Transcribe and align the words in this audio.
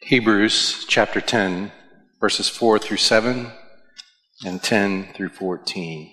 Hebrews 0.00 0.86
chapter 0.86 1.20
10, 1.20 1.72
verses 2.20 2.48
4 2.48 2.78
through 2.78 2.98
7 2.98 3.50
and 4.46 4.62
10 4.62 5.12
through 5.12 5.30
14. 5.30 6.12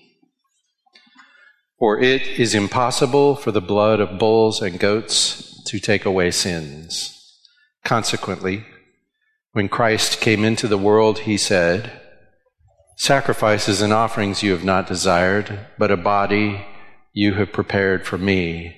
For 1.78 2.02
it 2.02 2.24
is 2.24 2.56
impossible 2.56 3.36
for 3.36 3.52
the 3.52 3.62
blood 3.62 4.00
of 4.00 4.18
bulls 4.18 4.60
and 4.60 4.80
goats 4.80 5.64
to 5.66 5.80
take 5.80 6.04
away 6.04 6.32
sins. 6.32 7.40
Consequently, 7.84 8.66
when 9.52 9.70
Christ 9.70 10.20
came 10.20 10.44
into 10.44 10.68
the 10.68 10.80
world, 10.80 11.20
he 11.20 11.38
said, 11.38 12.02
Sacrifices 12.98 13.82
and 13.82 13.94
offerings 13.94 14.42
you 14.42 14.52
have 14.52 14.66
not 14.66 14.88
desired, 14.88 15.68
but 15.78 15.92
a 15.92 15.98
body 15.98 16.66
you 17.14 17.36
have 17.36 17.54
prepared 17.54 18.06
for 18.06 18.18
me. 18.18 18.76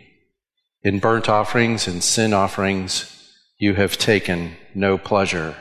In 0.83 0.99
burnt 0.99 1.29
offerings 1.29 1.87
and 1.87 2.03
sin 2.03 2.33
offerings 2.33 3.16
you 3.59 3.73
have 3.73 3.97
taken 3.97 4.55
no 4.75 4.97
pleasure. 4.97 5.55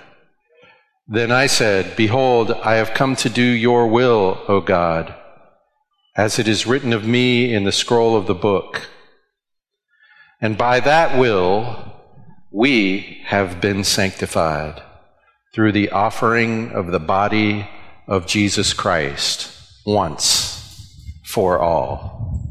Then 1.09 1.31
I 1.31 1.47
said, 1.47 1.97
Behold, 1.97 2.51
I 2.51 2.75
have 2.75 2.95
come 2.95 3.17
to 3.17 3.31
do 3.31 3.43
your 3.43 3.87
will, 3.87 4.43
O 4.49 4.61
God, 4.61 5.15
as 6.17 6.39
it 6.39 6.49
is 6.49 6.67
written 6.67 6.93
of 6.93 7.07
me 7.07 7.55
in 7.55 7.65
the 7.65 7.73
scroll 7.73 8.17
of 8.17 8.27
the 8.27 8.35
book. 8.35 8.89
And 10.41 10.59
by 10.59 10.81
that 10.81 11.19
will, 11.19 11.95
we 12.51 13.23
have 13.27 13.61
been 13.61 13.85
sanctified 13.85 14.83
through 15.55 15.73
the 15.73 15.91
offering 15.91 16.73
of 16.73 16.89
the 16.89 17.01
body 17.01 17.69
of 18.07 18.27
Jesus 18.27 18.75
Christ 18.75 19.51
once 19.87 20.93
for 21.25 21.59
all. 21.59 22.46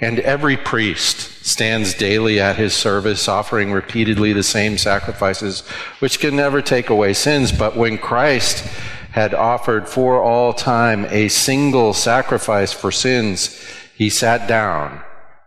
And 0.00 0.18
every 0.20 0.56
priest 0.56 1.44
stands 1.46 1.94
daily 1.94 2.40
at 2.40 2.56
his 2.56 2.74
service, 2.74 3.28
offering 3.28 3.72
repeatedly 3.72 4.32
the 4.32 4.42
same 4.42 4.76
sacrifices, 4.76 5.60
which 6.00 6.18
can 6.18 6.36
never 6.36 6.60
take 6.60 6.90
away 6.90 7.12
sins. 7.12 7.52
But 7.52 7.76
when 7.76 7.98
Christ 7.98 8.66
had 9.12 9.34
offered 9.34 9.88
for 9.88 10.20
all 10.22 10.52
time 10.52 11.04
a 11.06 11.28
single 11.28 11.94
sacrifice 11.94 12.72
for 12.72 12.90
sins, 12.90 13.64
he 13.94 14.10
sat 14.10 14.48
down 14.48 15.00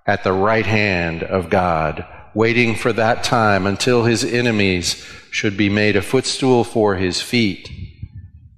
at 0.06 0.24
the 0.24 0.32
right 0.32 0.66
hand 0.66 1.24
of 1.24 1.50
God, 1.50 2.06
waiting 2.34 2.76
for 2.76 2.94
that 2.94 3.24
time 3.24 3.68
until 3.68 4.06
his 4.06 4.24
enemies 4.24 5.06
should 5.32 5.58
be 5.58 5.70
made 5.70 5.98
a 5.98 6.02
footstool 6.02 6.64
for 6.64 6.96
his 6.96 7.22
feet. 7.22 7.70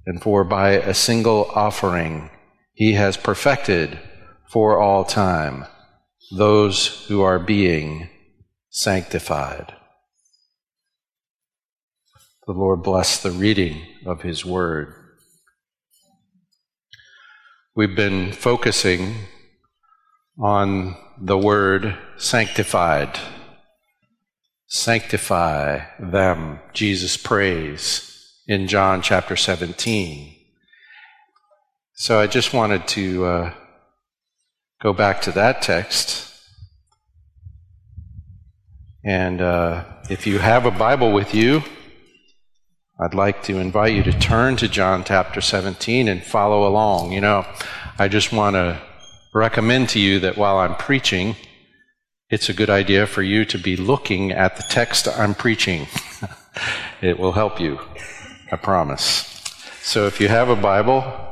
And 0.06 0.22
for 0.22 0.44
by 0.44 0.70
a 0.70 0.94
single 0.94 1.50
offering, 1.54 2.30
he 2.74 2.92
has 2.92 3.16
perfected 3.16 3.98
for 4.48 4.78
all 4.78 5.04
time 5.04 5.66
those 6.30 7.06
who 7.06 7.22
are 7.22 7.38
being 7.38 8.08
sanctified. 8.68 9.74
The 12.46 12.52
Lord 12.52 12.82
bless 12.82 13.20
the 13.22 13.30
reading 13.30 13.82
of 14.06 14.22
His 14.22 14.44
Word. 14.44 14.94
We've 17.74 17.94
been 17.94 18.32
focusing 18.32 19.14
on 20.38 20.96
the 21.20 21.38
word 21.38 21.96
sanctified. 22.16 23.18
Sanctify 24.66 25.80
them, 25.98 26.60
Jesus 26.72 27.16
prays 27.16 28.40
in 28.46 28.68
John 28.68 29.02
chapter 29.02 29.36
17. 29.36 30.36
So 31.94 32.18
I 32.18 32.26
just 32.26 32.52
wanted 32.54 32.88
to 32.88 33.24
uh, 33.24 33.54
go 34.80 34.92
back 34.92 35.20
to 35.22 35.32
that 35.32 35.62
text. 35.62 36.26
And 39.04 39.40
uh, 39.40 39.84
if 40.08 40.26
you 40.26 40.38
have 40.38 40.66
a 40.66 40.70
Bible 40.70 41.12
with 41.12 41.34
you, 41.34 41.62
I'd 42.98 43.14
like 43.14 43.42
to 43.44 43.58
invite 43.58 43.94
you 43.94 44.02
to 44.02 44.12
turn 44.12 44.56
to 44.56 44.68
John 44.68 45.04
chapter 45.04 45.40
17 45.40 46.08
and 46.08 46.22
follow 46.22 46.66
along. 46.66 47.12
You 47.12 47.20
know, 47.20 47.46
I 47.98 48.08
just 48.08 48.32
want 48.32 48.56
to 48.56 48.80
recommend 49.34 49.90
to 49.90 50.00
you 50.00 50.20
that 50.20 50.36
while 50.36 50.58
I'm 50.58 50.74
preaching, 50.74 51.36
it's 52.28 52.48
a 52.48 52.54
good 52.54 52.70
idea 52.70 53.06
for 53.06 53.22
you 53.22 53.44
to 53.46 53.58
be 53.58 53.76
looking 53.76 54.32
at 54.32 54.56
the 54.56 54.64
text 54.68 55.08
I'm 55.08 55.34
preaching. 55.34 55.86
it 57.02 57.18
will 57.18 57.32
help 57.32 57.60
you, 57.60 57.80
I 58.52 58.56
promise. 58.56 59.26
So 59.82 60.06
if 60.06 60.20
you 60.20 60.28
have 60.28 60.48
a 60.48 60.56
Bible, 60.56 61.29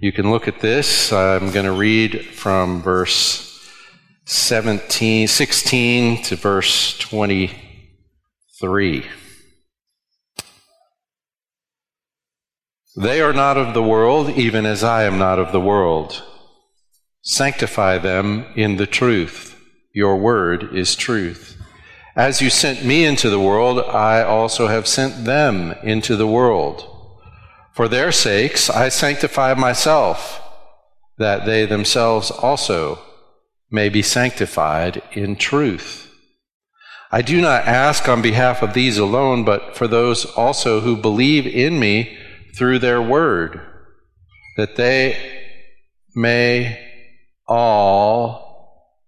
you 0.00 0.12
can 0.12 0.30
look 0.30 0.46
at 0.48 0.60
this. 0.60 1.12
I'm 1.12 1.50
going 1.50 1.66
to 1.66 1.72
read 1.72 2.24
from 2.24 2.80
verse 2.80 3.68
17, 4.24 5.28
16 5.28 6.22
to 6.22 6.36
verse 6.36 6.96
23. 6.98 9.06
They 12.96 13.20
are 13.20 13.34
not 13.34 13.58
of 13.58 13.74
the 13.74 13.82
world, 13.82 14.30
even 14.30 14.64
as 14.64 14.82
I 14.82 15.02
am 15.04 15.18
not 15.18 15.38
of 15.38 15.52
the 15.52 15.60
world. 15.60 16.22
Sanctify 17.22 17.98
them 17.98 18.46
in 18.56 18.76
the 18.76 18.86
truth. 18.86 19.54
Your 19.92 20.16
word 20.16 20.74
is 20.74 20.96
truth. 20.96 21.58
As 22.16 22.40
you 22.40 22.48
sent 22.48 22.86
me 22.86 23.04
into 23.04 23.28
the 23.28 23.38
world, 23.38 23.80
I 23.80 24.22
also 24.22 24.68
have 24.68 24.88
sent 24.88 25.26
them 25.26 25.74
into 25.82 26.16
the 26.16 26.26
world. 26.26 26.99
For 27.80 27.88
their 27.88 28.12
sakes 28.12 28.68
I 28.68 28.90
sanctify 28.90 29.54
myself, 29.54 30.42
that 31.16 31.46
they 31.46 31.64
themselves 31.64 32.30
also 32.30 32.98
may 33.70 33.88
be 33.88 34.02
sanctified 34.02 35.00
in 35.12 35.34
truth. 35.36 36.12
I 37.10 37.22
do 37.22 37.40
not 37.40 37.64
ask 37.64 38.06
on 38.06 38.20
behalf 38.20 38.62
of 38.62 38.74
these 38.74 38.98
alone, 38.98 39.46
but 39.46 39.78
for 39.78 39.88
those 39.88 40.26
also 40.26 40.80
who 40.80 40.94
believe 40.94 41.46
in 41.46 41.80
me 41.80 42.18
through 42.54 42.80
their 42.80 43.00
word, 43.00 43.58
that 44.58 44.76
they 44.76 45.16
may 46.14 46.86
all 47.48 49.00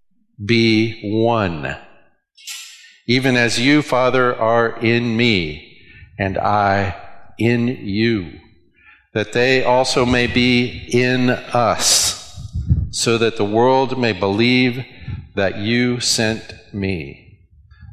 be 0.42 1.12
one. 1.12 1.76
Even 3.06 3.36
as 3.36 3.60
you, 3.60 3.82
Father, 3.82 4.34
are 4.34 4.78
in 4.78 5.14
me, 5.14 5.78
and 6.18 6.38
I 6.38 6.96
in 7.38 7.68
you 7.68 8.38
that 9.12 9.32
they 9.32 9.62
also 9.62 10.06
may 10.06 10.26
be 10.26 10.88
in 10.90 11.28
us, 11.28 12.48
so 12.90 13.18
that 13.18 13.36
the 13.36 13.44
world 13.44 13.98
may 13.98 14.12
believe 14.12 14.84
that 15.34 15.58
you 15.58 16.00
sent 16.00 16.54
me. 16.72 17.38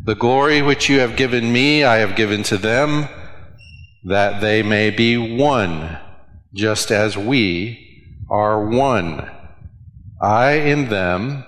The 0.06 0.16
glory 0.16 0.62
which 0.62 0.88
you 0.90 1.00
have 1.00 1.18
given 1.18 1.52
me, 1.52 1.84
I 1.84 1.98
have 1.98 2.16
given 2.16 2.44
to 2.44 2.58
them, 2.58 3.10
that 4.06 4.40
they 4.40 4.64
may 4.64 4.92
be 4.92 5.18
one, 5.18 5.98
just 6.54 6.90
as 6.90 7.18
we 7.18 8.16
are 8.30 8.66
one. 8.66 9.30
I 10.22 10.54
in 10.54 10.88
them, 10.88 11.44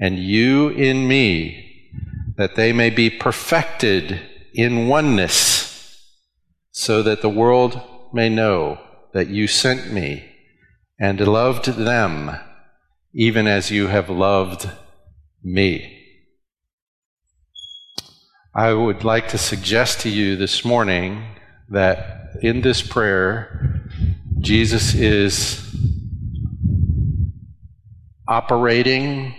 and 0.00 0.18
you 0.18 0.70
in 0.70 1.06
me, 1.06 1.92
that 2.36 2.56
they 2.56 2.72
may 2.72 2.90
be 2.90 3.10
perfected 3.10 4.20
in 4.52 4.88
oneness, 4.88 6.10
so 6.72 7.00
that 7.04 7.22
the 7.22 7.28
world 7.28 7.80
may 8.12 8.28
know 8.28 8.80
that 9.14 9.28
you 9.28 9.46
sent 9.46 9.92
me 9.92 10.24
and 11.00 11.18
loved 11.20 11.66
them 11.66 12.36
even 13.14 13.46
as 13.46 13.70
you 13.70 13.86
have 13.86 14.10
loved 14.10 14.68
me. 15.42 15.90
I 18.54 18.72
would 18.72 19.04
like 19.04 19.28
to 19.28 19.38
suggest 19.38 20.00
to 20.00 20.08
you 20.08 20.36
this 20.36 20.64
morning 20.64 21.24
that 21.68 22.30
in 22.42 22.60
this 22.60 22.82
prayer, 22.82 23.88
Jesus 24.40 24.94
is 24.94 25.60
operating, 28.26 29.34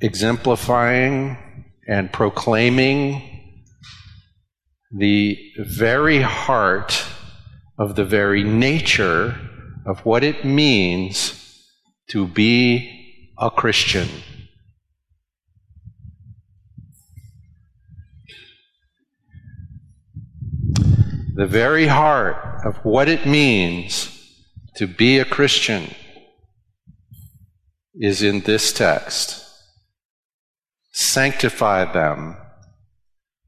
exemplifying, 0.00 1.38
and 1.86 2.12
proclaiming 2.12 3.22
the 4.90 5.38
very 5.58 6.20
heart 6.20 7.04
of 7.82 7.96
the 7.96 8.04
very 8.04 8.44
nature 8.44 9.34
of 9.84 9.98
what 10.06 10.22
it 10.22 10.44
means 10.44 11.66
to 12.08 12.28
be 12.28 13.32
a 13.36 13.50
Christian. 13.50 14.08
The 21.34 21.48
very 21.48 21.88
heart 21.88 22.36
of 22.64 22.76
what 22.84 23.08
it 23.08 23.26
means 23.26 24.16
to 24.76 24.86
be 24.86 25.18
a 25.18 25.24
Christian 25.24 25.92
is 27.96 28.22
in 28.22 28.42
this 28.42 28.72
text. 28.72 29.44
Sanctify 30.92 31.92
them 31.92 32.36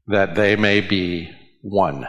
that 0.07 0.35
they 0.35 0.57
may 0.57 0.81
be 0.81 1.29
one. 1.61 2.05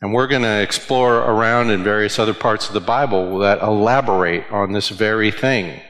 And 0.00 0.12
we're 0.12 0.28
going 0.28 0.42
to 0.42 0.62
explore 0.62 1.16
around 1.16 1.70
in 1.70 1.82
various 1.82 2.18
other 2.18 2.34
parts 2.34 2.68
of 2.68 2.74
the 2.74 2.80
Bible 2.80 3.38
that 3.38 3.60
elaborate 3.60 4.50
on 4.50 4.72
this 4.72 4.90
very 4.90 5.32
thing. 5.32 5.80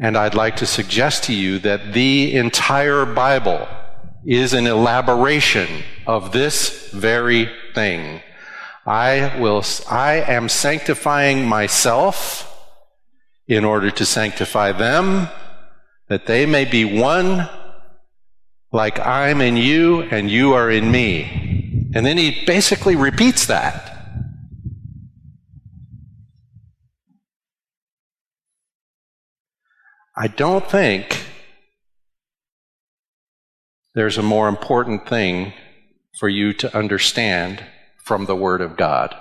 And 0.00 0.16
I'd 0.16 0.34
like 0.34 0.56
to 0.56 0.66
suggest 0.66 1.24
to 1.24 1.32
you 1.32 1.60
that 1.60 1.92
the 1.92 2.34
entire 2.34 3.06
Bible 3.06 3.68
is 4.26 4.52
an 4.52 4.66
elaboration 4.66 5.84
of 6.06 6.32
this 6.32 6.90
very 6.90 7.48
thing. 7.74 8.20
I 8.84 9.38
will, 9.38 9.64
I 9.88 10.14
am 10.14 10.48
sanctifying 10.48 11.46
myself 11.46 12.50
in 13.46 13.64
order 13.64 13.90
to 13.92 14.04
sanctify 14.04 14.72
them, 14.72 15.28
that 16.08 16.26
they 16.26 16.46
may 16.46 16.64
be 16.64 16.84
one 16.84 17.48
like 18.74 18.98
I'm 18.98 19.40
in 19.40 19.56
you 19.56 20.02
and 20.02 20.28
you 20.28 20.54
are 20.54 20.68
in 20.68 20.90
me. 20.90 21.90
And 21.94 22.04
then 22.04 22.18
he 22.18 22.44
basically 22.44 22.96
repeats 22.96 23.46
that. 23.46 23.92
I 30.16 30.26
don't 30.26 30.68
think 30.68 31.24
there's 33.94 34.18
a 34.18 34.22
more 34.22 34.48
important 34.48 35.08
thing 35.08 35.52
for 36.18 36.28
you 36.28 36.52
to 36.54 36.76
understand 36.76 37.64
from 38.04 38.26
the 38.26 38.36
Word 38.36 38.60
of 38.60 38.76
God 38.76 39.14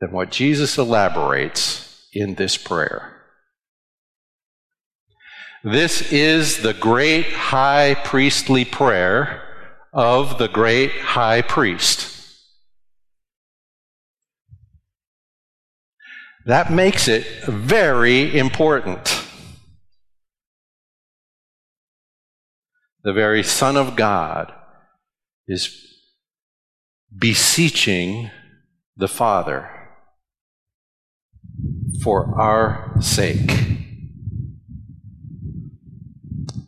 than 0.00 0.12
what 0.12 0.30
Jesus 0.30 0.76
elaborates 0.76 2.06
in 2.12 2.34
this 2.34 2.58
prayer. 2.58 3.19
This 5.62 6.10
is 6.10 6.62
the 6.62 6.72
great 6.72 7.32
high 7.32 7.94
priestly 7.94 8.64
prayer 8.64 9.42
of 9.92 10.38
the 10.38 10.48
great 10.48 10.92
high 10.92 11.42
priest. 11.42 12.06
That 16.46 16.72
makes 16.72 17.08
it 17.08 17.26
very 17.44 18.38
important. 18.38 19.22
The 23.02 23.12
very 23.12 23.42
Son 23.42 23.76
of 23.76 23.96
God 23.96 24.52
is 25.46 25.76
beseeching 27.16 28.30
the 28.96 29.08
Father 29.08 29.68
for 32.02 32.40
our 32.40 32.94
sake. 33.00 33.79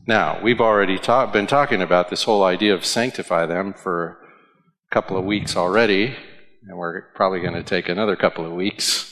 Now, 0.07 0.41
we've 0.43 0.61
already 0.61 0.99
talk, 0.99 1.33
been 1.33 1.47
talking 1.47 1.81
about 1.81 2.11
this 2.11 2.25
whole 2.25 2.43
idea 2.43 2.75
of 2.75 2.85
sanctify 2.85 3.47
them 3.47 3.73
for 3.73 4.19
a 4.91 4.95
couple 4.95 5.17
of 5.17 5.25
weeks 5.25 5.55
already, 5.57 6.17
and 6.67 6.77
we're 6.77 7.03
probably 7.15 7.39
going 7.39 7.55
to 7.55 7.63
take 7.63 7.89
another 7.89 8.17
couple 8.17 8.45
of 8.45 8.51
weeks. 8.51 9.09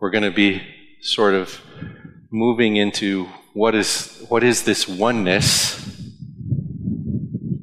We're 0.00 0.10
going 0.10 0.24
to 0.24 0.32
be 0.32 0.62
sort 1.02 1.34
of 1.34 1.60
moving 2.32 2.74
into 2.74 3.28
what 3.54 3.76
is 3.76 4.24
what 4.28 4.42
is 4.42 4.64
this 4.64 4.88
oneness 4.88 5.84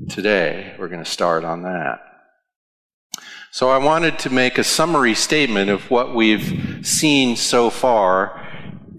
today. 0.09 0.75
We're 0.79 0.87
going 0.87 1.03
to 1.03 1.11
start 1.11 1.43
on 1.43 1.63
that. 1.63 1.99
So 3.51 3.69
I 3.69 3.79
wanted 3.79 4.17
to 4.19 4.29
make 4.29 4.57
a 4.57 4.63
summary 4.63 5.13
statement 5.13 5.69
of 5.69 5.91
what 5.91 6.15
we've 6.15 6.87
seen 6.87 7.35
so 7.35 7.69
far 7.69 8.44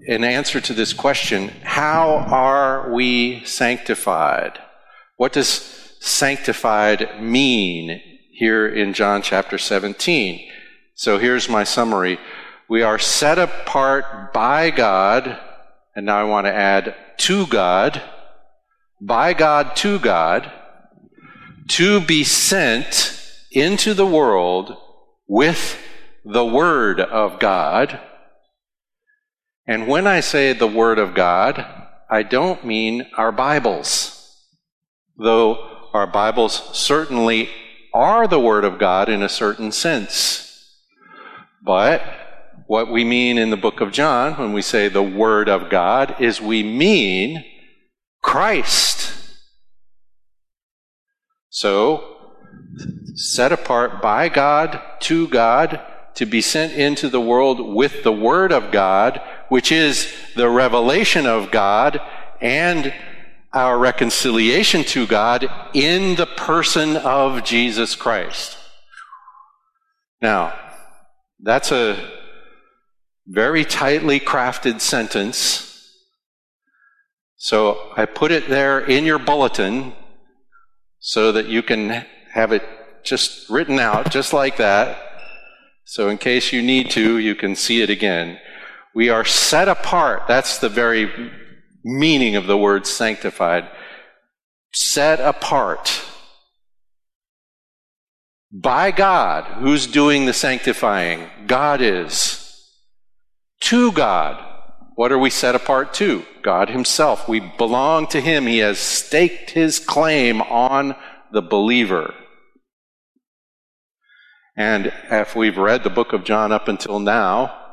in 0.07 0.23
answer 0.23 0.61
to 0.61 0.73
this 0.73 0.93
question, 0.93 1.49
how 1.63 2.25
are 2.29 2.93
we 2.93 3.43
sanctified? 3.43 4.57
What 5.17 5.33
does 5.33 5.49
sanctified 5.99 7.21
mean 7.21 8.01
here 8.31 8.69
in 8.69 8.93
John 8.93 9.21
chapter 9.21 9.57
17? 9.57 10.49
So 10.95 11.17
here's 11.17 11.49
my 11.49 11.65
summary. 11.65 12.19
We 12.69 12.83
are 12.83 12.97
set 12.97 13.37
apart 13.37 14.31
by 14.33 14.69
God, 14.69 15.37
and 15.93 16.05
now 16.05 16.19
I 16.19 16.23
want 16.23 16.47
to 16.47 16.53
add 16.53 16.95
to 17.17 17.45
God, 17.47 18.01
by 19.01 19.33
God 19.33 19.75
to 19.77 19.99
God, 19.99 20.49
to 21.69 21.99
be 21.99 22.23
sent 22.23 23.21
into 23.51 23.93
the 23.93 24.05
world 24.05 24.73
with 25.27 25.77
the 26.23 26.45
Word 26.45 27.01
of 27.01 27.39
God. 27.39 27.99
And 29.67 29.85
when 29.85 30.07
I 30.07 30.21
say 30.21 30.53
the 30.53 30.65
Word 30.65 30.97
of 30.97 31.13
God, 31.13 31.65
I 32.09 32.23
don't 32.23 32.65
mean 32.65 33.05
our 33.17 33.33
Bibles, 33.33 34.33
though 35.17 35.89
our 35.93 36.07
Bibles 36.07 36.69
certainly 36.77 37.49
are 37.93 38.27
the 38.27 38.39
Word 38.39 38.63
of 38.63 38.79
God 38.79 39.09
in 39.09 39.21
a 39.21 39.27
certain 39.27 39.73
sense. 39.73 40.73
But 41.61 42.01
what 42.67 42.89
we 42.89 43.03
mean 43.03 43.37
in 43.37 43.49
the 43.49 43.57
book 43.57 43.81
of 43.81 43.91
John 43.91 44.35
when 44.35 44.53
we 44.53 44.61
say 44.61 44.87
the 44.87 45.03
Word 45.03 45.49
of 45.49 45.69
God 45.69 46.15
is 46.21 46.39
we 46.39 46.63
mean 46.63 47.43
Christ. 48.21 49.13
So, 51.49 52.03
set 53.15 53.51
apart 53.51 54.01
by 54.01 54.29
God, 54.29 54.79
to 55.01 55.27
God, 55.27 55.81
to 56.15 56.25
be 56.25 56.39
sent 56.39 56.73
into 56.73 57.09
the 57.09 57.21
world 57.21 57.75
with 57.75 58.03
the 58.03 58.13
Word 58.13 58.53
of 58.53 58.71
God, 58.71 59.21
which 59.49 59.71
is 59.71 60.11
the 60.35 60.49
revelation 60.49 61.25
of 61.25 61.51
God 61.51 61.99
and 62.41 62.93
our 63.53 63.77
reconciliation 63.77 64.83
to 64.83 65.07
God 65.07 65.49
in 65.73 66.15
the 66.15 66.25
person 66.25 66.97
of 66.97 67.43
Jesus 67.43 67.95
Christ. 67.95 68.57
Now, 70.21 70.53
that's 71.39 71.71
a 71.71 71.97
very 73.25 73.65
tightly 73.65 74.19
crafted 74.19 74.81
sentence. 74.81 75.63
So 77.35 77.91
I 77.95 78.05
put 78.05 78.31
it 78.31 78.49
there 78.49 78.79
in 78.79 79.05
your 79.05 79.19
bulletin 79.19 79.93
so 80.99 81.31
that 81.31 81.47
you 81.47 81.61
can 81.61 82.05
have 82.33 82.51
it 82.51 82.63
just 83.03 83.49
written 83.49 83.79
out 83.79 84.11
just 84.11 84.33
like 84.33 84.57
that. 84.57 84.97
So 85.85 86.09
in 86.09 86.17
case 86.17 86.51
you 86.51 86.61
need 86.61 86.89
to, 86.91 87.17
you 87.17 87.35
can 87.35 87.55
see 87.55 87.81
it 87.81 87.89
again. 87.89 88.39
We 88.97 89.09
are 89.09 89.25
set 89.25 89.67
apart. 89.67 90.23
That's 90.27 90.57
the 90.57 90.69
very 90.69 91.31
meaning 91.83 92.35
of 92.35 92.47
the 92.47 92.57
word 92.57 92.87
sanctified. 92.87 93.69
Set 94.73 95.19
apart 95.19 96.01
by 98.51 98.89
God. 98.89 99.43
Who's 99.61 99.85
doing 99.85 100.25
the 100.25 100.33
sanctifying? 100.33 101.29
God 101.45 101.79
is 101.79 102.73
to 103.65 103.91
God. 103.91 104.43
What 104.95 105.11
are 105.11 105.19
we 105.19 105.29
set 105.29 105.53
apart 105.53 105.93
to? 105.93 106.25
God 106.41 106.71
Himself. 106.71 107.29
We 107.29 107.39
belong 107.39 108.07
to 108.07 108.19
Him. 108.19 108.47
He 108.47 108.57
has 108.57 108.79
staked 108.79 109.51
His 109.51 109.77
claim 109.77 110.41
on 110.41 110.95
the 111.31 111.43
believer. 111.43 112.15
And 114.55 114.91
if 115.11 115.35
we've 115.35 115.59
read 115.59 115.83
the 115.83 115.91
book 115.91 116.13
of 116.13 116.23
John 116.23 116.51
up 116.51 116.67
until 116.67 116.97
now, 116.97 117.66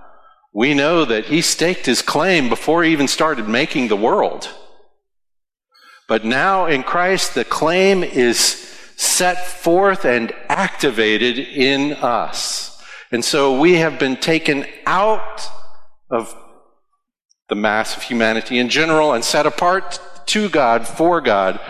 we 0.54 0.73
know 0.73 1.04
that 1.04 1.26
He 1.26 1.42
staked 1.42 1.84
His 1.84 2.00
claim 2.00 2.49
before 2.49 2.82
He 2.82 2.92
even 2.92 3.08
started 3.08 3.49
making 3.49 3.88
the 3.88 3.96
world. 3.96 4.49
But 6.08 6.25
now 6.25 6.66
in 6.66 6.82
Christ, 6.82 7.34
the 7.34 7.44
claim 7.44 8.04
is 8.04 8.38
set 8.96 9.46
forth 9.46 10.04
and 10.04 10.32
activated 10.49 11.38
in 11.38 11.94
us. 11.94 12.80
And 13.11 13.25
so 13.25 13.58
we 13.58 13.75
have 13.75 13.99
been 13.99 14.16
taken 14.16 14.64
out 14.87 15.42
of 16.11 16.34
the 17.49 17.54
mass 17.54 17.96
of 17.96 18.04
humanity 18.04 18.58
in 18.58 18.68
general 18.68 19.12
and 19.12 19.25
set 19.25 19.46
apart 19.46 20.00
to 20.26 20.49
God, 20.49 20.87
for 20.87 21.20
God, 21.20 21.61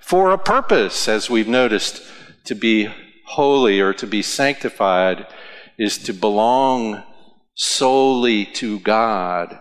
for 0.00 0.30
a 0.32 0.38
purpose, 0.38 1.08
as 1.08 1.30
we've 1.30 1.48
noticed, 1.48 2.02
to 2.44 2.54
be 2.54 2.88
holy 3.26 3.80
or 3.80 3.92
to 3.94 4.06
be 4.06 4.22
sanctified 4.22 5.26
is 5.78 5.98
to 5.98 6.12
belong 6.12 7.02
solely 7.60 8.46
to 8.46 8.80
God, 8.80 9.58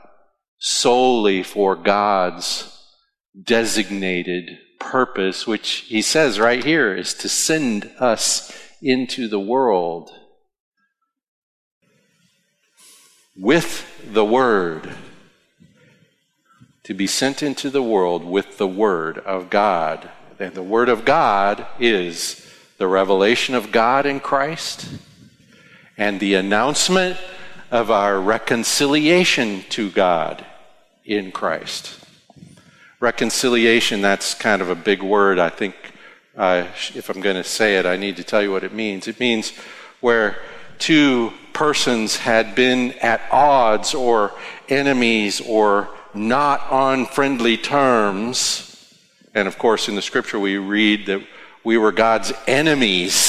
solely 0.58 1.44
for 1.44 1.76
God's 1.76 2.82
designated 3.44 4.58
purpose, 4.80 5.46
which 5.46 5.84
he 5.90 6.02
says 6.02 6.40
right 6.40 6.64
here 6.64 6.96
is 6.96 7.14
to 7.16 7.28
send 7.28 7.92
us 8.00 8.58
into 8.82 9.28
the 9.28 9.40
world 9.40 10.12
with 13.36 13.86
the 14.14 14.24
Word, 14.24 14.94
to 16.84 16.94
be 16.94 17.06
sent 17.06 17.44
into 17.44 17.70
the 17.70 17.84
world 17.84 18.24
with 18.24 18.58
the 18.58 18.68
Word 18.68 19.18
of 19.18 19.50
God. 19.50 20.10
And 20.40 20.54
the 20.54 20.64
Word 20.64 20.88
of 20.88 21.04
God 21.04 21.68
is 21.82 22.50
the 22.78 22.88
revelation 22.88 23.56
of 23.56 23.74
God 23.74 24.06
in 24.06 24.22
Christ 24.22 24.88
and 25.98 26.22
the 26.22 26.36
announcement 26.36 27.18
of 27.72 27.92
our 27.92 28.20
reconciliation 28.20 29.64
to 29.70 29.90
God 29.92 30.46
in 31.06 31.32
Christ. 31.32 32.00
Reconciliation, 33.00 34.02
that's 34.02 34.34
kind 34.34 34.62
of 34.62 34.70
a 34.70 34.76
big 34.76 35.02
word. 35.02 35.40
I 35.40 35.50
think 35.50 35.76
uh, 36.36 36.66
if 36.96 37.10
I'm 37.10 37.22
going 37.22 37.36
to 37.36 37.44
say 37.44 37.78
it, 37.78 37.86
I 37.86 37.98
need 37.98 38.18
to 38.18 38.24
tell 38.24 38.42
you 38.42 38.52
what 38.52 38.64
it 38.64 38.74
means. 38.74 39.08
It 39.08 39.20
means 39.20 39.54
where 40.00 40.38
two 40.80 41.32
persons 41.54 42.16
had 42.16 42.56
been 42.56 42.94
at 43.02 43.22
odds 43.32 43.94
or 43.94 44.32
enemies 44.70 45.42
or 45.42 45.90
not 46.14 46.72
on 46.72 47.06
friendly 47.06 47.58
terms. 47.58 48.66
And 49.36 49.48
of 49.48 49.58
course, 49.58 49.88
in 49.88 49.96
the 49.96 50.02
scripture, 50.02 50.40
we 50.40 50.58
read 50.58 51.06
that 51.06 51.22
we 51.64 51.78
were 51.78 51.92
God's 51.92 52.34
enemies. 52.48 53.29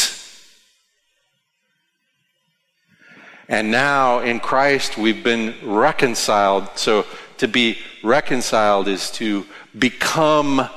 And 3.50 3.72
now 3.72 4.20
in 4.20 4.38
Christ, 4.38 4.96
we've 4.96 5.24
been 5.24 5.56
reconciled. 5.64 6.68
So 6.76 7.04
to 7.38 7.48
be 7.48 7.78
reconciled 8.04 8.86
is 8.86 9.10
to 9.12 9.44
become 9.76 10.68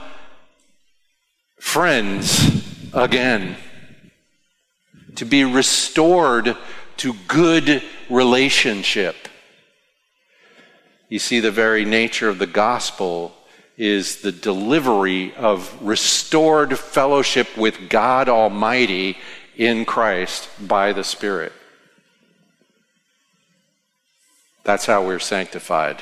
friends 1.59 2.65
again, 2.91 3.57
to 5.15 5.23
be 5.23 5.43
restored 5.43 6.57
to 6.97 7.13
good 7.27 7.83
relationship. 8.09 9.27
You 11.09 11.19
see, 11.19 11.41
the 11.41 11.51
very 11.51 11.85
nature 11.85 12.27
of 12.27 12.39
the 12.39 12.47
gospel 12.47 13.35
is 13.77 14.21
the 14.21 14.31
delivery 14.31 15.31
of 15.35 15.77
restored 15.79 16.79
fellowship 16.79 17.55
with 17.55 17.87
God 17.87 18.29
Almighty 18.29 19.19
in 19.55 19.85
Christ 19.85 20.49
by 20.59 20.91
the 20.91 21.03
Spirit. 21.03 21.53
That's 24.63 24.85
how 24.85 25.05
we're 25.05 25.19
sanctified. 25.19 26.01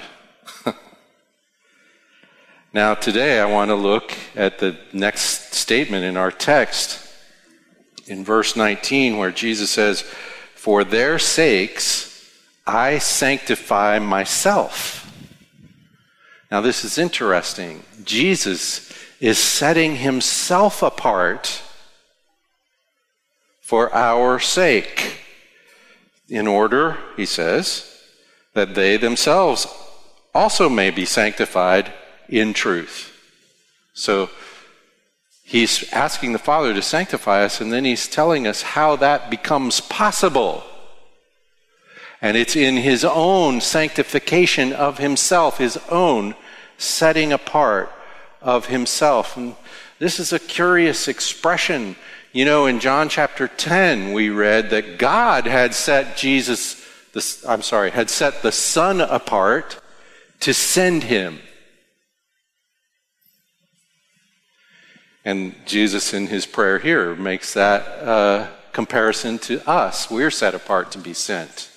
now, 2.74 2.94
today 2.94 3.40
I 3.40 3.46
want 3.46 3.70
to 3.70 3.76
look 3.76 4.14
at 4.36 4.60
the 4.60 4.78
next 4.94 5.56
statement 5.56 6.06
in 6.06 6.16
our 6.16 6.32
text 6.32 7.08
in 8.06 8.24
verse 8.24 8.56
19 8.56 9.18
where 9.18 9.32
Jesus 9.32 9.72
says, 9.72 10.02
For 10.54 10.84
their 10.84 11.18
sakes 11.18 12.30
I 12.68 13.00
sanctify 13.00 13.98
myself. 13.98 15.12
Now, 16.52 16.62
this 16.62 16.86
is 16.86 17.00
interesting. 17.00 17.84
Jesus 18.04 18.94
is 19.20 19.40
setting 19.40 19.96
himself 19.96 20.84
apart 20.84 21.64
for 23.62 23.92
our 23.96 24.38
sake 24.40 25.18
in 26.30 26.46
order, 26.48 26.98
he 27.18 27.26
says, 27.26 27.91
that 28.54 28.76
they 28.76 28.98
themselves 28.98 29.68
also 30.34 30.70
may 30.70 30.92
be 30.92 31.06
sanctified 31.06 31.92
in 32.30 32.54
truth. 32.54 33.08
So 33.94 34.30
he's 35.44 35.92
asking 35.92 36.34
the 36.34 36.40
Father 36.40 36.74
to 36.74 36.82
sanctify 36.82 37.44
us, 37.44 37.62
and 37.62 37.72
then 37.72 37.86
he's 37.86 38.08
telling 38.08 38.48
us 38.48 38.62
how 38.62 38.96
that 38.98 39.30
becomes 39.30 39.82
possible. 39.82 40.64
And 42.22 42.38
it's 42.38 42.56
in 42.56 42.78
his 42.78 43.04
own 43.04 43.62
sanctification 43.62 44.74
of 44.74 45.00
himself, 45.00 45.58
his 45.58 45.78
own 45.90 46.36
setting 46.78 47.34
apart 47.34 47.92
of 48.42 48.68
himself. 48.68 49.36
And 49.38 49.56
this 50.00 50.20
is 50.20 50.32
a 50.32 50.40
curious 50.40 51.08
expression. 51.08 51.96
You 52.32 52.46
know, 52.46 52.66
in 52.66 52.80
John 52.80 53.10
chapter 53.10 53.48
10, 53.48 54.14
we 54.14 54.30
read 54.30 54.70
that 54.70 54.98
God 54.98 55.46
had 55.46 55.74
set 55.74 56.16
Jesus 56.16 56.81
the, 57.14 57.46
I'm 57.48 57.62
sorry, 57.62 57.92
had 57.92 58.10
set 58.10 58.42
the 58.42 58.52
Son 58.52 59.02
apart 59.02 59.80
to 60.42 60.54
send 60.54 61.04
him. 61.04 61.40
And 65.24 65.56
Jesus, 65.66 66.14
in 66.14 66.28
his 66.28 66.46
prayer 66.46 66.80
here, 66.80 67.16
makes 67.16 67.54
that 67.54 67.82
uh, 68.04 68.48
comparison 68.72 69.38
to 69.40 69.68
us. 69.70 70.10
We're 70.10 70.32
set 70.32 70.56
apart 70.56 70.92
to 70.94 70.98
be 70.98 71.14
sent. 71.14 71.70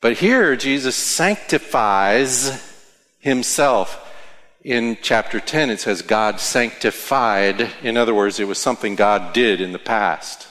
But 0.00 0.18
here, 0.18 0.56
Jesus 0.56 0.94
sanctifies 0.94 2.74
himself. 3.18 4.02
In 4.62 4.98
chapter 5.00 5.40
10, 5.40 5.70
it 5.70 5.80
says 5.80 6.02
God 6.02 6.38
sanctified. 6.38 7.70
In 7.82 7.96
other 7.96 8.14
words, 8.14 8.38
it 8.38 8.48
was 8.48 8.58
something 8.58 8.94
God 8.94 9.32
did 9.32 9.60
in 9.60 9.72
the 9.72 9.78
past 9.78 10.48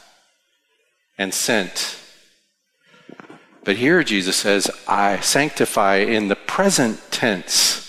and 1.17 1.33
sent 1.33 1.99
but 3.65 3.77
here 3.77 4.03
Jesus 4.03 4.35
says, 4.35 4.69
I 4.87 5.19
sanctify 5.19 5.97
in 5.97 6.27
the 6.27 6.35
present 6.35 7.01
tense. 7.11 7.81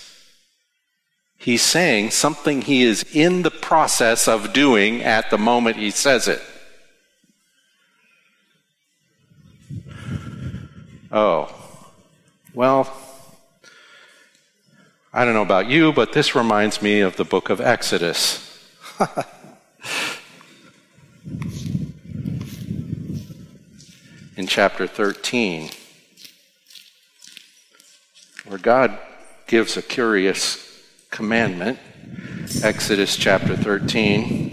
He's 1.37 1.63
saying 1.63 2.11
something 2.11 2.63
he 2.63 2.83
is 2.83 3.05
in 3.13 3.43
the 3.43 3.51
process 3.53 4.27
of 4.27 4.53
doing 4.53 5.03
at 5.03 5.31
the 5.31 5.39
moment 5.39 5.77
he 5.77 5.93
says 5.93 6.27
it. 6.27 6.43
Oh, 11.13 11.55
well, 12.53 12.93
I 15.13 15.25
don't 15.25 15.35
know 15.35 15.43
about 15.43 15.69
you, 15.69 15.93
but 15.93 16.13
this 16.13 16.35
reminds 16.35 16.83
me 16.83 17.01
of 17.01 17.17
the 17.17 17.25
book 17.25 17.49
of 17.49 17.61
Exodus. 17.61 18.43
in 24.37 24.47
chapter 24.47 24.87
13, 24.87 25.71
where 28.47 28.59
God 28.59 28.99
gives 29.47 29.79
a 29.79 29.83
curious 29.83 30.63
commandment. 31.11 31.79
Exodus 32.63 33.17
chapter 33.17 33.57
13. 33.57 34.53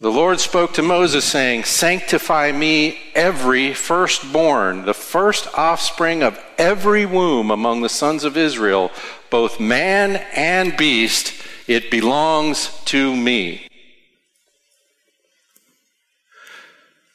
The 0.00 0.10
Lord 0.10 0.40
spoke 0.40 0.72
to 0.74 0.82
Moses, 0.82 1.24
saying, 1.24 1.64
Sanctify 1.64 2.50
me 2.52 2.98
every 3.14 3.72
firstborn, 3.72 4.86
the 4.86 4.94
first 4.94 5.46
offspring 5.56 6.22
of 6.24 6.42
every 6.58 7.06
womb 7.06 7.50
among 7.50 7.82
the 7.82 7.88
sons 7.88 8.24
of 8.24 8.36
Israel, 8.36 8.90
both 9.28 9.60
man 9.60 10.16
and 10.34 10.76
beast, 10.76 11.34
it 11.68 11.90
belongs 11.92 12.82
to 12.86 13.14
me. 13.14 13.69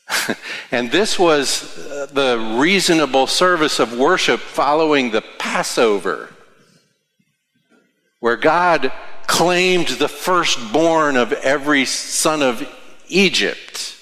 and 0.71 0.91
this 0.91 1.17
was 1.17 1.77
uh, 1.77 2.07
the 2.11 2.55
reasonable 2.59 3.27
service 3.27 3.79
of 3.79 3.97
worship 3.97 4.39
following 4.39 5.11
the 5.11 5.23
Passover, 5.39 6.29
where 8.19 8.37
God 8.37 8.91
claimed 9.27 9.87
the 9.87 10.07
firstborn 10.07 11.17
of 11.17 11.33
every 11.33 11.85
son 11.85 12.41
of 12.41 12.67
Egypt. 13.07 13.93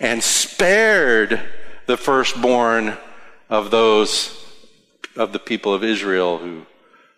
And 0.00 0.22
spared 0.22 1.40
the 1.86 1.96
firstborn 1.96 2.96
of 3.48 3.70
those 3.70 4.38
of 5.14 5.32
the 5.32 5.38
people 5.38 5.72
of 5.72 5.84
Israel 5.84 6.38
who 6.38 6.66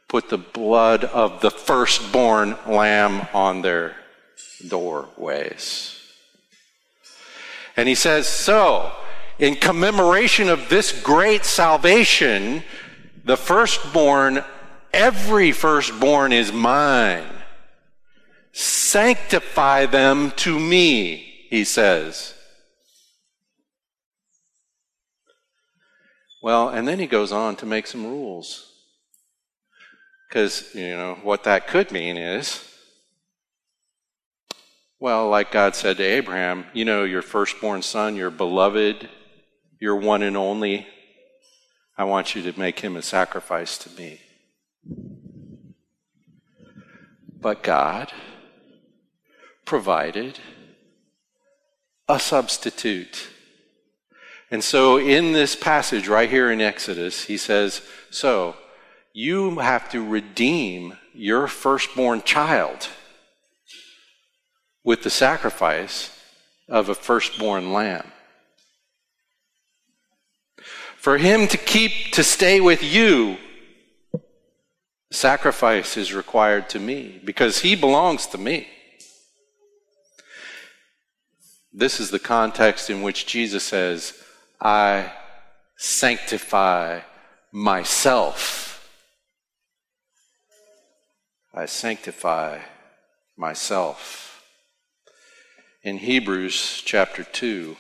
put 0.09 0.29
the 0.29 0.39
blood 0.39 1.05
of 1.05 1.41
the 1.41 1.51
firstborn 1.51 2.57
lamb 2.67 3.27
on 3.33 3.63
their 3.63 3.97
doorways. 4.69 6.01
And 7.77 7.89
he 7.89 7.95
says, 7.95 8.29
So, 8.29 8.93
in 9.39 9.57
commemoration 9.57 10.49
of 10.49 10.69
this 10.69 10.93
great 11.03 11.45
salvation, 11.45 12.63
the 13.25 13.37
firstborn, 13.37 14.45
every 14.93 15.53
firstborn 15.53 16.33
is 16.33 16.53
mine. 16.53 17.27
Sanctify 18.53 19.87
them 19.87 20.31
to 20.37 20.59
me, 20.59 21.17
he 21.51 21.65
says. 21.65 22.35
Well, 26.43 26.69
and 26.69 26.87
then 26.87 26.99
he 26.99 27.07
goes 27.07 27.33
on 27.33 27.57
to 27.57 27.67
make 27.67 27.87
some 27.87 28.05
rules. 28.05 28.71
Because, 30.29 30.75
you 30.75 30.97
know, 30.97 31.19
what 31.23 31.45
that 31.45 31.67
could 31.67 31.91
mean 31.91 32.17
is 32.17 32.74
well, 35.05 35.29
like 35.29 35.53
God 35.53 35.77
said 35.77 35.99
to 35.99 36.03
Abraham, 36.03 36.65
you 36.73 36.87
know, 36.87 37.05
your 37.05 37.21
firstborn 37.21 37.83
son, 37.83 38.17
your 38.17 38.31
beloved, 38.31 39.07
your 39.79 39.97
one 39.97 40.23
and 40.23 40.35
only, 40.35 40.87
I 41.99 42.05
want 42.05 42.35
you 42.35 42.41
to 42.51 42.59
make 42.59 42.81
him 42.81 42.97
a 42.97 43.03
sacrifice 43.03 43.77
to 43.77 43.91
me. 44.01 44.19
But 47.39 47.63
God 47.63 48.13
provided 49.67 50.39
a 52.09 52.19
substitute. 52.19 53.29
And 54.51 54.65
so 54.65 54.97
in 54.97 55.33
this 55.33 55.55
passage 55.55 56.09
right 56.09 56.31
here 56.31 56.51
in 56.51 56.63
Exodus, 56.63 57.25
he 57.25 57.37
says, 57.37 57.83
So 58.09 58.57
you 59.13 59.59
have 59.59 59.91
to 59.91 60.03
redeem 60.03 60.97
your 61.13 61.47
firstborn 61.47 62.23
child 62.23 62.89
with 64.85 65.03
the 65.03 65.11
sacrifice 65.11 66.11
of 66.69 66.89
a 66.89 66.95
firstborn 66.95 67.73
lamb. 67.73 68.13
For 70.97 71.19
him 71.19 71.49
to 71.49 71.57
keep, 71.57 72.13
to 72.13 72.23
stay 72.23 72.61
with 72.61 72.83
you, 72.83 73.37
sacrifice 75.11 75.97
is 75.97 76.15
required 76.15 76.69
to 76.71 76.79
me 76.79 77.21
because 77.25 77.61
he 77.61 77.75
belongs 77.75 78.27
to 78.29 78.39
me. 78.39 78.69
This 81.73 81.99
is 81.99 82.11
the 82.11 82.19
context 82.19 82.89
in 82.89 83.03
which 83.03 83.27
Jesus 83.27 83.65
says, 83.65 84.15
I 84.61 85.13
sanctify 85.77 87.01
myself. 87.51 88.89
I 91.53 91.67
sanctify 91.67 92.61
myself. 93.37 94.24
In 95.85 95.99
Hebrews 95.99 96.83
chapter 96.83 97.23
2, 97.23 97.77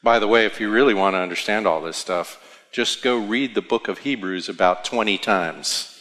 By 0.00 0.20
the 0.20 0.28
way, 0.28 0.46
if 0.46 0.60
you 0.60 0.70
really 0.70 0.94
want 0.94 1.14
to 1.14 1.18
understand 1.18 1.66
all 1.66 1.80
this 1.80 1.96
stuff, 1.96 2.62
just 2.70 3.02
go 3.02 3.18
read 3.18 3.56
the 3.56 3.62
book 3.62 3.88
of 3.88 3.98
Hebrews 3.98 4.48
about 4.48 4.84
20 4.84 5.18
times. 5.18 5.92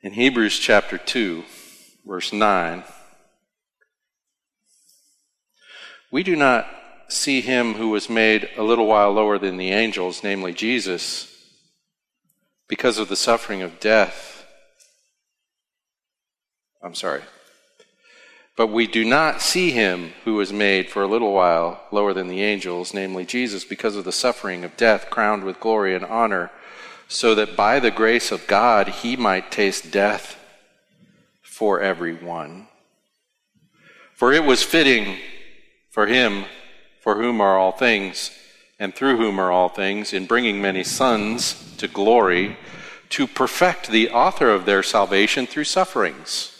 In 0.00 0.14
Hebrews 0.14 0.58
chapter 0.58 0.96
2, 0.96 1.44
verse 2.06 2.32
9, 2.32 2.84
we 6.10 6.22
do 6.22 6.36
not 6.36 6.66
see 7.08 7.42
him 7.42 7.74
who 7.74 7.90
was 7.90 8.08
made 8.08 8.48
a 8.56 8.62
little 8.62 8.86
while 8.86 9.12
lower 9.12 9.38
than 9.38 9.58
the 9.58 9.72
angels, 9.72 10.22
namely 10.24 10.54
Jesus, 10.54 11.35
because 12.68 12.98
of 12.98 13.08
the 13.08 13.16
suffering 13.16 13.62
of 13.62 13.80
death. 13.80 14.44
I'm 16.82 16.94
sorry. 16.94 17.22
But 18.56 18.68
we 18.68 18.86
do 18.86 19.04
not 19.04 19.42
see 19.42 19.70
him 19.70 20.12
who 20.24 20.34
was 20.34 20.52
made 20.52 20.88
for 20.88 21.02
a 21.02 21.08
little 21.08 21.32
while 21.32 21.82
lower 21.92 22.14
than 22.14 22.28
the 22.28 22.42
angels, 22.42 22.94
namely 22.94 23.26
Jesus, 23.26 23.64
because 23.64 23.96
of 23.96 24.04
the 24.04 24.12
suffering 24.12 24.64
of 24.64 24.76
death, 24.76 25.10
crowned 25.10 25.44
with 25.44 25.60
glory 25.60 25.94
and 25.94 26.04
honor, 26.04 26.50
so 27.06 27.34
that 27.34 27.54
by 27.54 27.78
the 27.78 27.90
grace 27.90 28.32
of 28.32 28.46
God 28.46 28.88
he 28.88 29.14
might 29.14 29.50
taste 29.50 29.90
death 29.90 30.42
for 31.42 31.80
everyone. 31.80 32.68
For 34.14 34.32
it 34.32 34.44
was 34.44 34.62
fitting 34.62 35.18
for 35.90 36.06
him, 36.06 36.46
for 37.02 37.16
whom 37.16 37.40
are 37.40 37.58
all 37.58 37.72
things, 37.72 38.30
and 38.78 38.94
through 38.94 39.16
whom 39.16 39.38
are 39.38 39.50
all 39.50 39.68
things, 39.68 40.12
in 40.12 40.26
bringing 40.26 40.60
many 40.60 40.84
sons 40.84 41.74
to 41.78 41.88
glory, 41.88 42.56
to 43.08 43.26
perfect 43.26 43.90
the 43.90 44.10
author 44.10 44.50
of 44.50 44.66
their 44.66 44.82
salvation 44.82 45.46
through 45.46 45.64
sufferings. 45.64 46.52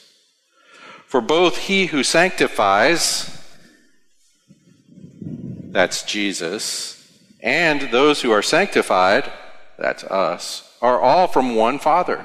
For 1.07 1.21
both 1.21 1.59
he 1.59 1.87
who 1.87 2.03
sanctifies, 2.03 3.33
that's 5.71 6.03
Jesus, 6.05 6.93
and 7.41 7.83
those 7.93 8.23
who 8.23 8.31
are 8.31 8.43
sanctified, 8.43 9.31
that's 9.79 10.05
us, 10.05 10.77
are 10.81 11.01
all 11.01 11.27
from 11.27 11.55
one 11.55 11.79
Father. 11.79 12.25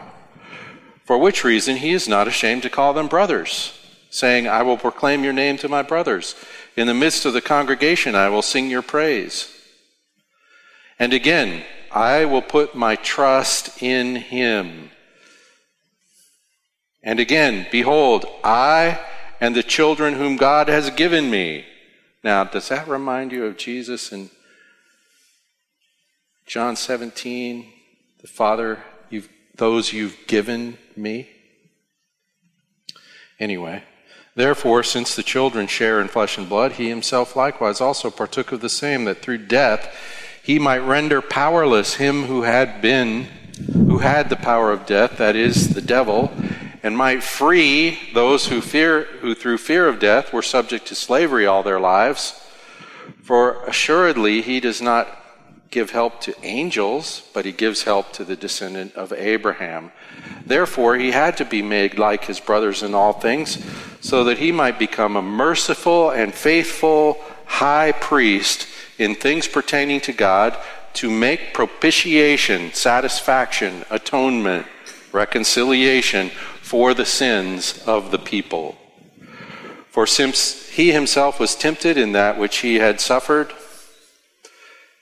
For 1.04 1.18
which 1.18 1.44
reason 1.44 1.78
he 1.78 1.92
is 1.92 2.08
not 2.08 2.28
ashamed 2.28 2.64
to 2.64 2.70
call 2.70 2.94
them 2.94 3.08
brothers, 3.08 3.78
saying, 4.10 4.48
I 4.48 4.64
will 4.64 4.78
proclaim 4.78 5.24
your 5.24 5.34
name 5.34 5.58
to 5.58 5.68
my 5.68 5.82
brothers. 5.82 6.36
In 6.78 6.88
the 6.88 6.94
midst 6.94 7.26
of 7.26 7.34
the 7.34 7.42
congregation 7.42 8.16
I 8.16 8.30
will 8.30 8.42
sing 8.42 8.70
your 8.70 8.82
praise. 8.82 9.58
And 11.02 11.14
again, 11.14 11.64
I 11.92 12.26
will 12.26 12.44
put 12.44 12.76
my 12.76 12.96
trust 12.96 13.82
in 13.82 14.18
him. 14.18 14.92
And 17.02 17.20
again, 17.20 17.66
behold, 17.72 18.28
I 18.44 19.00
and 19.40 19.56
the 19.56 19.64
children 19.64 20.14
whom 20.14 20.38
God 20.38 20.68
has 20.68 20.92
given 20.92 21.32
me. 21.32 21.66
Now, 22.24 22.44
does 22.44 22.70
that 22.70 22.88
remind 22.88 23.32
you 23.32 23.46
of 23.46 23.58
Jesus 23.58 24.12
in 24.12 24.30
John 26.46 26.76
17? 26.76 27.66
The 28.22 28.28
Father, 28.28 28.84
you've, 29.10 29.28
those 29.56 29.92
you've 29.92 30.28
given 30.28 30.78
me? 30.96 31.28
Anyway, 33.40 33.82
therefore, 34.36 34.84
since 34.84 35.16
the 35.16 35.24
children 35.24 35.66
share 35.66 36.00
in 36.00 36.10
flesh 36.10 36.38
and 36.38 36.48
blood, 36.48 36.74
he 36.74 36.90
himself 36.90 37.36
likewise 37.36 37.82
also 37.82 38.12
partook 38.12 38.52
of 38.52 38.62
the 38.62 38.70
same, 38.70 39.06
that 39.06 39.24
through 39.24 39.48
death 39.48 39.92
he 40.44 40.60
might 40.60 40.80
render 40.80 41.22
powerless 41.22 41.96
him 41.96 42.24
who 42.24 42.44
had 42.44 42.82
been, 42.82 43.24
who 43.74 44.00
had 44.00 44.30
the 44.30 44.36
power 44.36 44.72
of 44.72 44.86
death, 44.86 45.18
that 45.18 45.36
is, 45.36 45.74
the 45.74 45.82
devil 45.82 46.32
and 46.84 46.98
might 46.98 47.24
free 47.24 48.00
those 48.14 48.48
who 48.48 48.62
fear 48.62 49.04
who 49.22 49.36
through 49.36 49.58
fear 49.58 49.88
of 49.88 50.00
death 50.00 50.34
were 50.34 50.42
subject 50.42 50.88
to 50.88 50.96
slavery 50.96 51.46
all 51.46 51.64
their 51.64 51.80
lives. 51.80 52.40
For 53.22 53.64
assuredly 53.66 54.42
he 54.42 54.60
does 54.60 54.82
not 54.82 55.18
give 55.70 55.92
help 55.92 56.20
to 56.22 56.36
angels 56.44 57.22
but 57.34 57.46
he 57.46 57.52
gives 57.52 57.84
help 57.84 58.12
to 58.14 58.26
the 58.26 58.36
descendant 58.36 58.96
of 58.96 59.14
Abraham. 59.14 59.92
Therefore 60.46 60.96
he 60.96 61.12
had 61.12 61.38
to 61.38 61.46
be 61.46 61.62
made 61.62 62.00
like 62.00 62.26
his 62.26 62.40
brothers 62.40 62.84
in 62.84 62.94
all 62.94 63.14
things 63.14 63.64
so 64.02 64.24
that 64.24 64.40
he 64.40 64.52
might 64.52 64.80
become 64.80 65.16
a 65.16 65.22
merciful 65.22 66.10
and 66.10 66.34
faithful 66.34 67.18
high 67.46 67.92
priest 67.92 68.68
in 68.98 69.16
things 69.16 69.48
pertaining 69.48 70.02
to 70.02 70.14
God 70.14 70.58
to 70.94 71.10
make 71.10 71.54
propitiation 71.54 72.74
satisfaction 72.74 73.86
atonement 73.90 74.68
reconciliation 75.12 76.30
for 76.62 76.94
the 76.94 77.06
sins 77.06 77.84
of 77.86 78.12
the 78.12 78.20
people. 78.20 78.78
For 79.90 80.08
since 80.08 80.70
he 80.70 80.92
himself 80.92 81.40
was 81.40 81.56
tempted 81.56 81.98
in 81.98 82.14
that 82.14 82.38
which 82.38 82.60
he 82.60 82.76
had 82.76 83.02
suffered, 83.02 83.52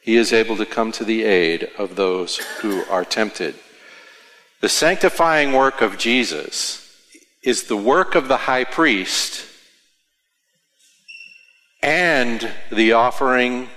he 0.01 0.15
is 0.15 0.33
able 0.33 0.57
to 0.57 0.65
come 0.65 0.91
to 0.93 1.03
the 1.03 1.23
aid 1.23 1.69
of 1.77 1.95
those 1.95 2.37
who 2.61 2.83
are 2.85 3.05
tempted. 3.05 3.55
The 4.61 4.69
sanctifying 4.69 5.53
work 5.53 5.81
of 5.81 5.97
Jesus 5.97 6.85
is 7.43 7.63
the 7.63 7.77
work 7.77 8.15
of 8.15 8.27
the 8.27 8.37
high 8.37 8.63
priest 8.63 9.45
and 11.81 12.51
the 12.71 12.93
offering 12.93 13.69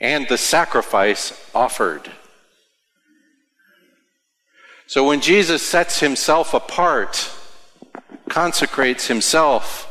and 0.00 0.26
the 0.28 0.38
sacrifice 0.38 1.32
offered. 1.54 2.10
So 4.86 5.06
when 5.06 5.20
Jesus 5.20 5.62
sets 5.62 6.00
himself 6.00 6.54
apart, 6.54 7.30
consecrates 8.28 9.06
himself, 9.06 9.86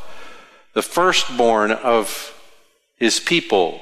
the 0.74 0.82
firstborn 0.82 1.70
of 1.70 2.34
his 2.96 3.20
people, 3.20 3.80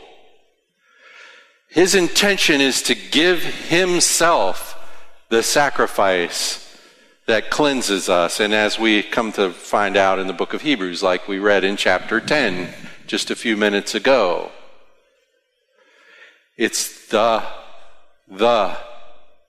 his 1.68 1.94
intention 1.94 2.60
is 2.60 2.82
to 2.82 2.94
give 2.94 3.42
himself 3.42 4.74
the 5.28 5.42
sacrifice 5.42 6.64
that 7.26 7.50
cleanses 7.50 8.08
us. 8.08 8.40
And 8.40 8.54
as 8.54 8.78
we 8.78 9.02
come 9.02 9.32
to 9.32 9.50
find 9.50 9.96
out 9.96 10.18
in 10.18 10.26
the 10.26 10.32
book 10.32 10.54
of 10.54 10.62
Hebrews, 10.62 11.02
like 11.02 11.28
we 11.28 11.38
read 11.38 11.64
in 11.64 11.76
chapter 11.76 12.20
10 12.20 12.72
just 13.06 13.30
a 13.30 13.36
few 13.36 13.56
minutes 13.56 13.94
ago, 13.94 14.50
it's 16.58 17.06
the, 17.06 17.42
the 18.26 18.76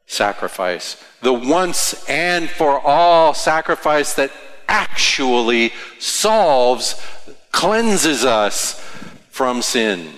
sacrifice, 0.06 1.04
the 1.22 1.34
once 1.34 2.08
and 2.08 2.50
for 2.50 2.80
all 2.80 3.34
sacrifice 3.34 4.14
that 4.14 4.32
actually 4.68 5.74
solves, 5.98 7.02
cleanses 7.52 8.24
us 8.24 8.80
from 9.32 9.62
sin. 9.62 10.14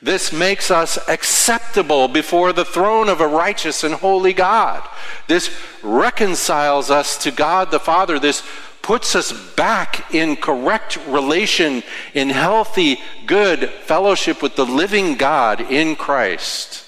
This 0.00 0.32
makes 0.32 0.70
us 0.70 0.98
acceptable 1.08 2.06
before 2.06 2.52
the 2.52 2.64
throne 2.64 3.08
of 3.08 3.20
a 3.20 3.26
righteous 3.26 3.82
and 3.82 3.94
holy 3.94 4.32
God. 4.32 4.88
This 5.26 5.50
reconciles 5.82 6.90
us 6.90 7.18
to 7.24 7.32
God 7.32 7.72
the 7.72 7.80
Father. 7.80 8.20
This 8.20 8.40
puts 8.86 9.16
us 9.16 9.32
back 9.56 10.14
in 10.14 10.36
correct 10.36 10.96
relation, 11.08 11.82
in 12.14 12.30
healthy, 12.30 13.00
good 13.26 13.68
fellowship 13.68 14.40
with 14.40 14.54
the 14.54 14.64
living 14.64 15.16
God 15.16 15.60
in 15.60 15.96
Christ. 15.96 16.84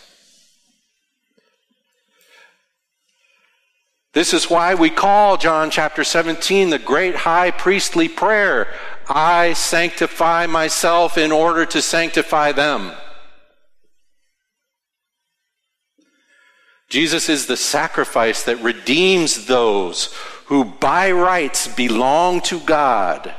This 4.12 4.32
is 4.32 4.48
why 4.48 4.76
we 4.76 4.90
call 4.90 5.38
John 5.38 5.72
chapter 5.72 6.04
17 6.04 6.70
the 6.70 6.78
great 6.78 7.16
high 7.16 7.50
priestly 7.50 8.08
prayer. 8.08 8.72
I 9.08 9.54
sanctify 9.54 10.46
myself 10.46 11.18
in 11.18 11.32
order 11.32 11.66
to 11.66 11.82
sanctify 11.82 12.52
them. 12.52 12.92
Jesus 16.88 17.28
is 17.28 17.46
the 17.46 17.56
sacrifice 17.56 18.44
that 18.44 18.62
redeems 18.62 19.46
those 19.46 20.14
who 20.48 20.64
by 20.64 21.12
rights 21.12 21.68
belong 21.68 22.40
to 22.40 22.58
God. 22.60 23.34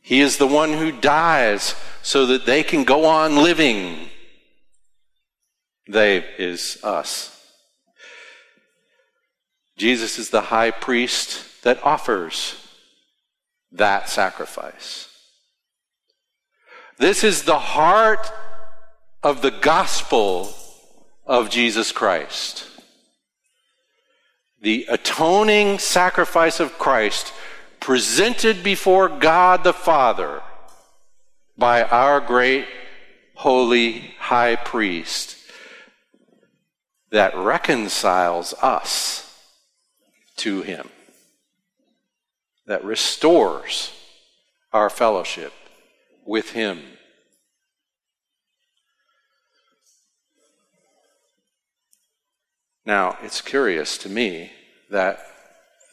He 0.00 0.20
is 0.20 0.38
the 0.38 0.46
one 0.46 0.72
who 0.72 0.92
dies 0.92 1.74
so 2.02 2.26
that 2.26 2.46
they 2.46 2.62
can 2.62 2.84
go 2.84 3.04
on 3.04 3.36
living. 3.36 4.08
They 5.88 6.24
is 6.38 6.78
us. 6.84 7.28
Jesus 9.76 10.18
is 10.18 10.30
the 10.30 10.42
high 10.42 10.70
priest 10.70 11.62
that 11.62 11.82
offers. 11.84 12.56
that 13.72 14.08
sacrifice. 14.08 15.08
This 16.98 17.24
is 17.24 17.44
the 17.44 17.58
heart 17.58 18.30
of 19.22 19.40
the 19.40 19.50
gospel 19.50 20.54
of 21.26 21.48
Jesus 21.48 21.90
Christ. 21.90 22.68
The 24.62 24.86
atoning 24.88 25.80
sacrifice 25.80 26.60
of 26.60 26.78
Christ 26.78 27.32
presented 27.80 28.62
before 28.62 29.08
God 29.08 29.64
the 29.64 29.72
Father 29.72 30.40
by 31.58 31.82
our 31.82 32.20
great 32.20 32.66
holy 33.34 34.14
high 34.20 34.54
priest 34.54 35.36
that 37.10 37.36
reconciles 37.36 38.54
us 38.62 39.36
to 40.36 40.62
him, 40.62 40.88
that 42.66 42.84
restores 42.84 43.92
our 44.72 44.88
fellowship 44.88 45.52
with 46.24 46.52
him. 46.52 46.80
Now, 52.84 53.16
it's 53.22 53.40
curious 53.40 53.96
to 53.98 54.08
me 54.08 54.50
that 54.90 55.20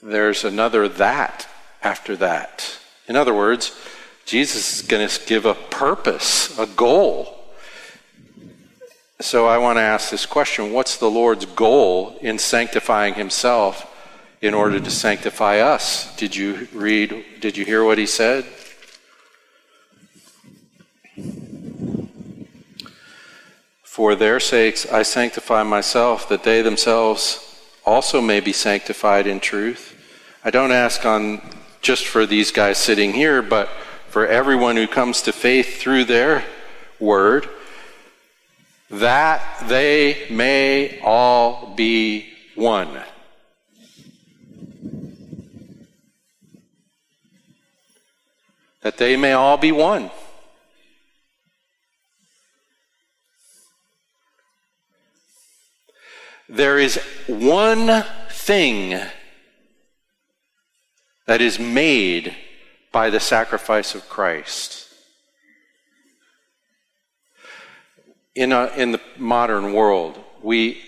there's 0.01 0.43
another 0.43 0.87
that 0.87 1.47
after 1.83 2.15
that. 2.17 2.79
In 3.07 3.15
other 3.15 3.33
words, 3.33 3.77
Jesus 4.25 4.81
is 4.81 4.87
going 4.87 5.07
to 5.07 5.25
give 5.25 5.45
a 5.45 5.53
purpose, 5.53 6.57
a 6.57 6.65
goal. 6.65 7.35
So 9.21 9.47
I 9.47 9.57
want 9.57 9.77
to 9.77 9.81
ask 9.81 10.09
this 10.09 10.25
question 10.25 10.71
What's 10.71 10.97
the 10.97 11.09
Lord's 11.09 11.45
goal 11.45 12.17
in 12.21 12.39
sanctifying 12.39 13.15
himself 13.15 13.85
in 14.41 14.53
order 14.53 14.79
to 14.79 14.91
sanctify 14.91 15.59
us? 15.59 16.15
Did 16.15 16.35
you 16.35 16.67
read, 16.73 17.25
did 17.39 17.57
you 17.57 17.65
hear 17.65 17.83
what 17.83 17.97
he 17.97 18.05
said? 18.05 18.45
For 23.99 24.15
their 24.15 24.39
sakes 24.39 24.89
I 24.89 25.03
sanctify 25.03 25.63
myself, 25.63 26.29
that 26.29 26.43
they 26.43 26.61
themselves 26.61 27.61
also 27.85 28.21
may 28.21 28.39
be 28.39 28.53
sanctified 28.53 29.27
in 29.27 29.41
truth. 29.41 29.93
I 30.41 30.51
don't 30.51 30.71
ask 30.71 31.05
on 31.05 31.41
just 31.81 32.07
for 32.07 32.25
these 32.25 32.49
guys 32.49 32.77
sitting 32.77 33.11
here, 33.11 33.41
but 33.41 33.67
for 34.07 34.25
everyone 34.25 34.77
who 34.77 34.87
comes 34.87 35.21
to 35.23 35.33
faith 35.33 35.81
through 35.81 36.05
their 36.05 36.45
word, 36.97 37.49
that 38.89 39.65
they 39.67 40.27
may 40.31 41.01
all 41.01 41.73
be 41.75 42.29
one. 42.55 43.01
That 48.79 48.95
they 48.95 49.17
may 49.17 49.33
all 49.33 49.57
be 49.57 49.73
one. 49.73 50.09
There 56.51 56.79
is 56.79 56.97
one 57.27 58.03
thing 58.31 58.99
that 61.27 61.41
is 61.41 61.59
made 61.59 62.35
by 62.91 63.11
the 63.11 63.19
sacrifice 63.19 63.93
of 63.93 64.09
Christ. 64.09 64.87
In, 68.33 68.51
a, 68.51 68.65
in 68.75 68.93
the 68.93 69.01
modern 69.15 69.73
world, 69.73 70.17
we 70.41 70.81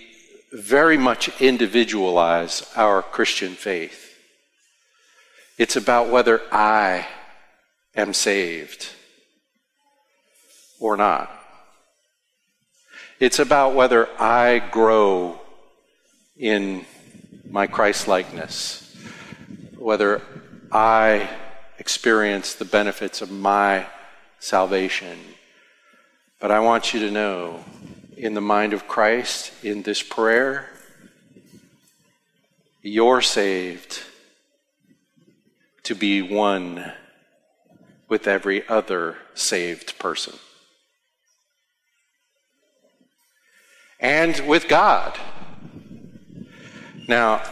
very 0.52 0.98
much 0.98 1.40
individualize 1.40 2.68
our 2.74 3.00
Christian 3.00 3.52
faith. 3.52 4.18
It's 5.58 5.76
about 5.76 6.10
whether 6.10 6.42
I 6.50 7.06
am 7.94 8.14
saved 8.14 8.88
or 10.80 10.96
not. 10.96 11.30
It's 13.20 13.38
about 13.38 13.76
whether 13.76 14.08
I 14.20 14.58
grow 14.58 15.38
in 16.36 16.86
my 17.48 17.66
Christ 17.66 18.08
likeness, 18.08 18.96
whether 19.76 20.22
I 20.70 21.28
experience 21.78 22.54
the 22.54 22.64
benefits 22.64 23.20
of 23.22 23.30
my 23.30 23.86
salvation. 24.38 25.18
But 26.40 26.50
I 26.50 26.60
want 26.60 26.94
you 26.94 27.00
to 27.00 27.10
know, 27.10 27.64
in 28.16 28.34
the 28.34 28.40
mind 28.40 28.72
of 28.72 28.88
Christ, 28.88 29.52
in 29.62 29.82
this 29.82 30.02
prayer, 30.02 30.70
you're 32.80 33.20
saved 33.20 34.00
to 35.84 35.94
be 35.94 36.22
one 36.22 36.92
with 38.08 38.26
every 38.26 38.66
other 38.68 39.16
saved 39.34 39.98
person. 39.98 40.34
And 44.00 44.48
with 44.48 44.68
God. 44.68 45.18
Now, 47.12 47.42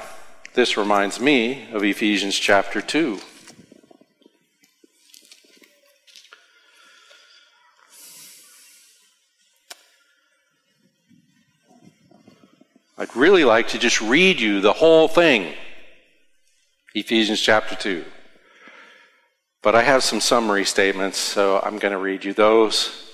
this 0.54 0.78
reminds 0.78 1.20
me 1.20 1.68
of 1.70 1.84
Ephesians 1.84 2.34
chapter 2.34 2.80
2. 2.80 3.20
I'd 12.96 13.14
really 13.14 13.44
like 13.44 13.68
to 13.68 13.78
just 13.78 14.00
read 14.00 14.40
you 14.40 14.62
the 14.62 14.72
whole 14.72 15.08
thing, 15.08 15.52
Ephesians 16.94 17.42
chapter 17.42 17.74
2. 17.74 18.06
But 19.60 19.74
I 19.74 19.82
have 19.82 20.02
some 20.02 20.22
summary 20.22 20.64
statements, 20.64 21.18
so 21.18 21.60
I'm 21.62 21.78
going 21.78 21.92
to 21.92 21.98
read 21.98 22.24
you 22.24 22.32
those. 22.32 23.12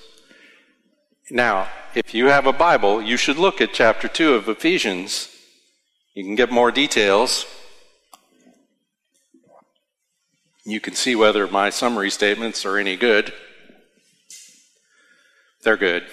Now, 1.29 1.67
if 1.93 2.13
you 2.13 2.27
have 2.27 2.47
a 2.47 2.53
Bible, 2.53 3.01
you 3.01 3.17
should 3.17 3.37
look 3.37 3.59
at 3.59 3.73
chapter 3.73 4.07
2 4.07 4.35
of 4.35 4.47
Ephesians 4.47 5.33
you 6.17 6.23
can 6.23 6.33
get 6.33 6.49
more 6.49 6.71
details. 6.71 7.45
You 10.65 10.79
can 10.79 10.95
see 10.95 11.15
whether 11.15 11.45
my 11.45 11.69
summary 11.69 12.09
statements 12.09 12.65
are 12.65 12.79
any 12.79 12.95
good. 12.95 13.31
They're 15.61 15.77
good. 15.77 16.05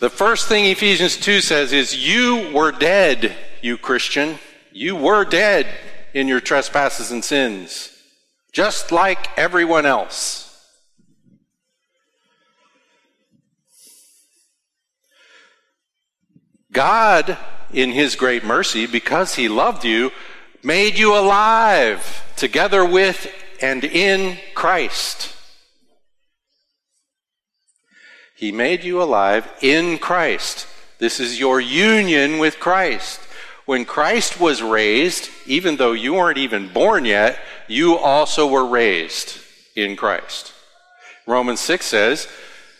The 0.00 0.10
first 0.10 0.48
thing 0.48 0.66
Ephesians 0.66 1.16
2 1.16 1.40
says 1.40 1.72
is, 1.72 1.96
You 1.96 2.52
were 2.52 2.72
dead, 2.72 3.34
you 3.62 3.78
Christian. 3.78 4.38
You 4.70 4.94
were 4.94 5.24
dead 5.24 5.66
in 6.12 6.28
your 6.28 6.40
trespasses 6.40 7.10
and 7.10 7.24
sins, 7.24 7.90
just 8.52 8.92
like 8.92 9.30
everyone 9.38 9.86
else. 9.86 10.47
God, 16.72 17.36
in 17.72 17.92
His 17.92 18.16
great 18.16 18.44
mercy, 18.44 18.86
because 18.86 19.34
He 19.34 19.48
loved 19.48 19.84
you, 19.84 20.10
made 20.62 20.98
you 20.98 21.16
alive 21.16 22.24
together 22.36 22.84
with 22.84 23.30
and 23.60 23.84
in 23.84 24.38
Christ. 24.54 25.34
He 28.36 28.52
made 28.52 28.84
you 28.84 29.02
alive 29.02 29.50
in 29.60 29.98
Christ. 29.98 30.66
This 30.98 31.18
is 31.18 31.40
your 31.40 31.60
union 31.60 32.38
with 32.38 32.60
Christ. 32.60 33.20
When 33.66 33.84
Christ 33.84 34.40
was 34.40 34.62
raised, 34.62 35.28
even 35.46 35.76
though 35.76 35.92
you 35.92 36.14
weren't 36.14 36.38
even 36.38 36.72
born 36.72 37.04
yet, 37.04 37.38
you 37.66 37.96
also 37.98 38.46
were 38.46 38.64
raised 38.64 39.40
in 39.74 39.96
Christ. 39.96 40.52
Romans 41.26 41.60
6 41.60 41.84
says, 41.84 42.28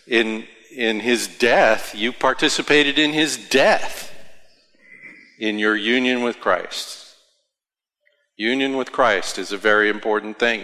in 0.07 0.47
in 0.79 1.01
his 1.01 1.27
death, 1.27 1.93
you 1.93 2.13
participated 2.13 2.97
in 2.97 3.11
his 3.11 3.37
death 3.49 4.15
in 5.37 5.59
your 5.59 5.75
union 5.75 6.23
with 6.23 6.39
Christ. 6.39 7.15
Union 8.37 8.77
with 8.77 8.93
Christ 8.93 9.37
is 9.37 9.51
a 9.51 9.57
very 9.57 9.89
important 9.89 10.39
thing. 10.39 10.63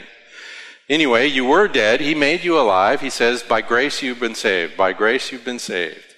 Anyway, 0.88 1.28
you 1.28 1.44
were 1.44 1.68
dead. 1.68 2.00
He 2.00 2.16
made 2.16 2.46
you 2.46 2.58
alive. 2.58 3.02
He 3.02 3.10
says, 3.10 3.44
by 3.44 3.60
grace 3.60 4.02
you've 4.02 4.22
been 4.22 4.36
saved. 4.36 4.78
By 4.78 4.94
grace 4.94 5.34
you've 5.34 5.44
been 5.44 5.60
saved. 5.60 6.16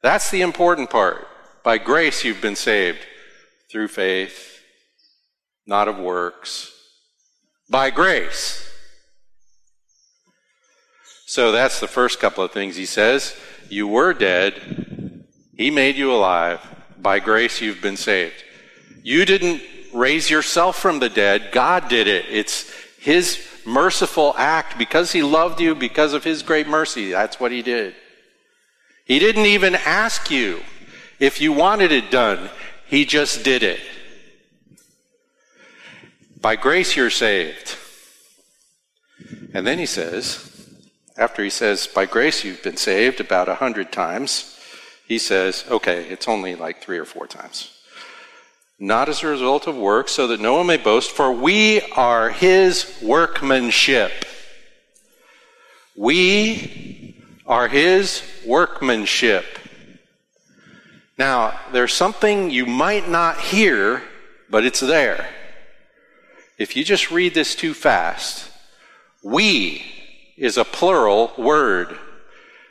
That's 0.00 0.30
the 0.30 0.42
important 0.42 0.90
part. 0.90 1.26
By 1.64 1.76
grace 1.76 2.22
you've 2.22 2.40
been 2.40 2.54
saved 2.54 3.00
through 3.68 3.88
faith, 3.88 4.62
not 5.66 5.88
of 5.88 5.98
works. 5.98 6.70
By 7.68 7.90
grace. 7.90 8.69
So 11.30 11.52
that's 11.52 11.78
the 11.78 11.86
first 11.86 12.18
couple 12.18 12.42
of 12.42 12.50
things 12.50 12.74
he 12.74 12.86
says. 12.86 13.36
You 13.68 13.86
were 13.86 14.12
dead. 14.12 15.24
He 15.56 15.70
made 15.70 15.94
you 15.94 16.10
alive. 16.12 16.58
By 16.98 17.20
grace, 17.20 17.60
you've 17.60 17.80
been 17.80 17.96
saved. 17.96 18.42
You 19.04 19.24
didn't 19.24 19.62
raise 19.94 20.28
yourself 20.28 20.76
from 20.76 20.98
the 20.98 21.08
dead. 21.08 21.52
God 21.52 21.88
did 21.88 22.08
it. 22.08 22.24
It's 22.28 22.68
his 22.98 23.46
merciful 23.64 24.34
act 24.36 24.76
because 24.76 25.12
he 25.12 25.22
loved 25.22 25.60
you, 25.60 25.76
because 25.76 26.14
of 26.14 26.24
his 26.24 26.42
great 26.42 26.66
mercy. 26.66 27.12
That's 27.12 27.38
what 27.38 27.52
he 27.52 27.62
did. 27.62 27.94
He 29.04 29.20
didn't 29.20 29.46
even 29.46 29.76
ask 29.76 30.32
you 30.32 30.58
if 31.20 31.40
you 31.40 31.52
wanted 31.52 31.92
it 31.92 32.10
done. 32.10 32.50
He 32.88 33.04
just 33.04 33.44
did 33.44 33.62
it. 33.62 33.78
By 36.40 36.56
grace 36.56 36.96
you're 36.96 37.08
saved. 37.08 37.76
And 39.54 39.64
then 39.64 39.78
he 39.78 39.86
says, 39.86 40.49
after 41.20 41.44
he 41.44 41.50
says, 41.50 41.86
by 41.86 42.06
grace 42.06 42.44
you've 42.44 42.62
been 42.62 42.78
saved 42.78 43.20
about 43.20 43.48
a 43.48 43.56
hundred 43.56 43.92
times, 43.92 44.58
he 45.06 45.18
says, 45.18 45.66
okay, 45.70 46.04
it's 46.08 46.26
only 46.26 46.54
like 46.54 46.82
three 46.82 46.96
or 46.96 47.04
four 47.04 47.26
times. 47.26 47.70
Not 48.78 49.10
as 49.10 49.22
a 49.22 49.26
result 49.26 49.66
of 49.66 49.76
work, 49.76 50.08
so 50.08 50.26
that 50.28 50.40
no 50.40 50.54
one 50.54 50.66
may 50.66 50.78
boast, 50.78 51.10
for 51.10 51.30
we 51.30 51.82
are 51.92 52.30
his 52.30 52.98
workmanship. 53.02 54.24
We 55.94 57.22
are 57.46 57.68
his 57.68 58.22
workmanship. 58.46 59.44
Now, 61.18 61.60
there's 61.70 61.92
something 61.92 62.50
you 62.50 62.64
might 62.64 63.10
not 63.10 63.38
hear, 63.38 64.02
but 64.48 64.64
it's 64.64 64.80
there. 64.80 65.28
If 66.56 66.76
you 66.76 66.82
just 66.82 67.10
read 67.10 67.34
this 67.34 67.54
too 67.54 67.74
fast, 67.74 68.50
we 69.22 69.99
is 70.40 70.56
a 70.56 70.64
plural 70.64 71.30
word. 71.36 71.96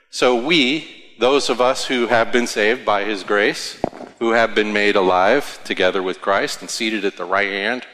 So 0.10 0.44
we, 0.44 1.16
those 1.20 1.52
of 1.52 1.62
us 1.62 1.86
who 1.86 2.08
have 2.08 2.32
been 2.32 2.48
saved 2.48 2.84
by 2.84 3.04
his 3.04 3.24
grace, 3.24 3.80
who 4.18 4.32
have 4.32 4.56
been 4.56 4.74
made 4.74 4.96
alive 4.96 5.60
together 5.64 6.02
with 6.02 6.20
Christ 6.20 6.62
and 6.62 6.70
seated 6.70 7.06
at 7.06 7.16
the 7.16 7.26
right 7.26 7.50
hand, 7.50 7.86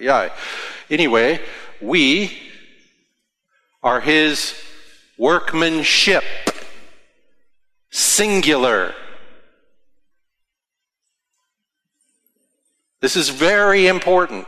yeah. 0.00 0.30
Anyway, 0.88 1.40
we 1.82 2.38
are 3.82 4.00
his 4.00 4.58
workmanship, 5.18 6.24
singular. 7.90 8.94
This 13.00 13.16
is 13.16 13.28
very 13.28 13.86
important. 13.86 14.46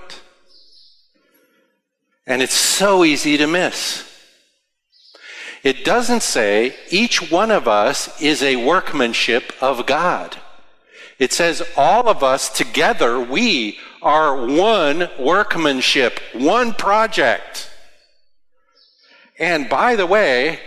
And 2.26 2.40
it's 2.40 2.54
so 2.54 3.04
easy 3.04 3.36
to 3.36 3.46
miss. 3.46 4.09
It 5.62 5.84
doesn't 5.84 6.22
say 6.22 6.74
each 6.90 7.30
one 7.30 7.50
of 7.50 7.68
us 7.68 8.20
is 8.20 8.42
a 8.42 8.56
workmanship 8.56 9.52
of 9.60 9.86
God. 9.86 10.36
It 11.18 11.32
says 11.32 11.62
all 11.76 12.08
of 12.08 12.22
us 12.22 12.48
together, 12.48 13.20
we 13.20 13.78
are 14.00 14.46
one 14.46 15.10
workmanship, 15.18 16.18
one 16.32 16.72
project. 16.72 17.70
And 19.38 19.68
by 19.68 19.96
the 19.96 20.06
way, 20.06 20.60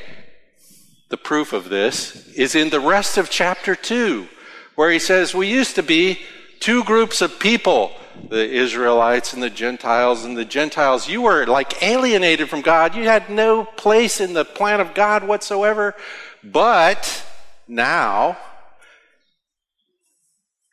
the 1.10 1.18
proof 1.18 1.54
of 1.54 1.70
this 1.70 2.28
is 2.30 2.54
in 2.54 2.70
the 2.70 2.80
rest 2.80 3.18
of 3.18 3.32
chapter 3.32 3.76
2, 3.76 4.28
where 4.76 4.92
he 4.92 5.00
says 5.00 5.34
we 5.34 5.48
used 5.48 5.76
to 5.76 5.84
be 5.84 6.20
two 6.60 6.84
groups 6.84 7.22
of 7.22 7.40
people 7.40 7.92
the 8.30 8.49
Israelites 8.49 9.34
and 9.34 9.41
the 9.41 9.49
Gentiles. 9.49 10.23
And 10.26 10.38
the 10.38 10.45
Gentiles, 10.45 11.08
you 11.08 11.21
were 11.21 11.45
like 11.45 11.82
alienated 11.82 12.49
from 12.49 12.62
God. 12.62 12.95
You 12.95 13.04
had 13.04 13.30
no 13.30 13.63
place 13.63 14.19
in 14.19 14.34
the 14.34 14.45
plan 14.45 14.80
of 14.80 14.93
God 14.93 15.28
whatsoever. 15.28 15.95
But 16.43 17.26
now, 17.67 18.38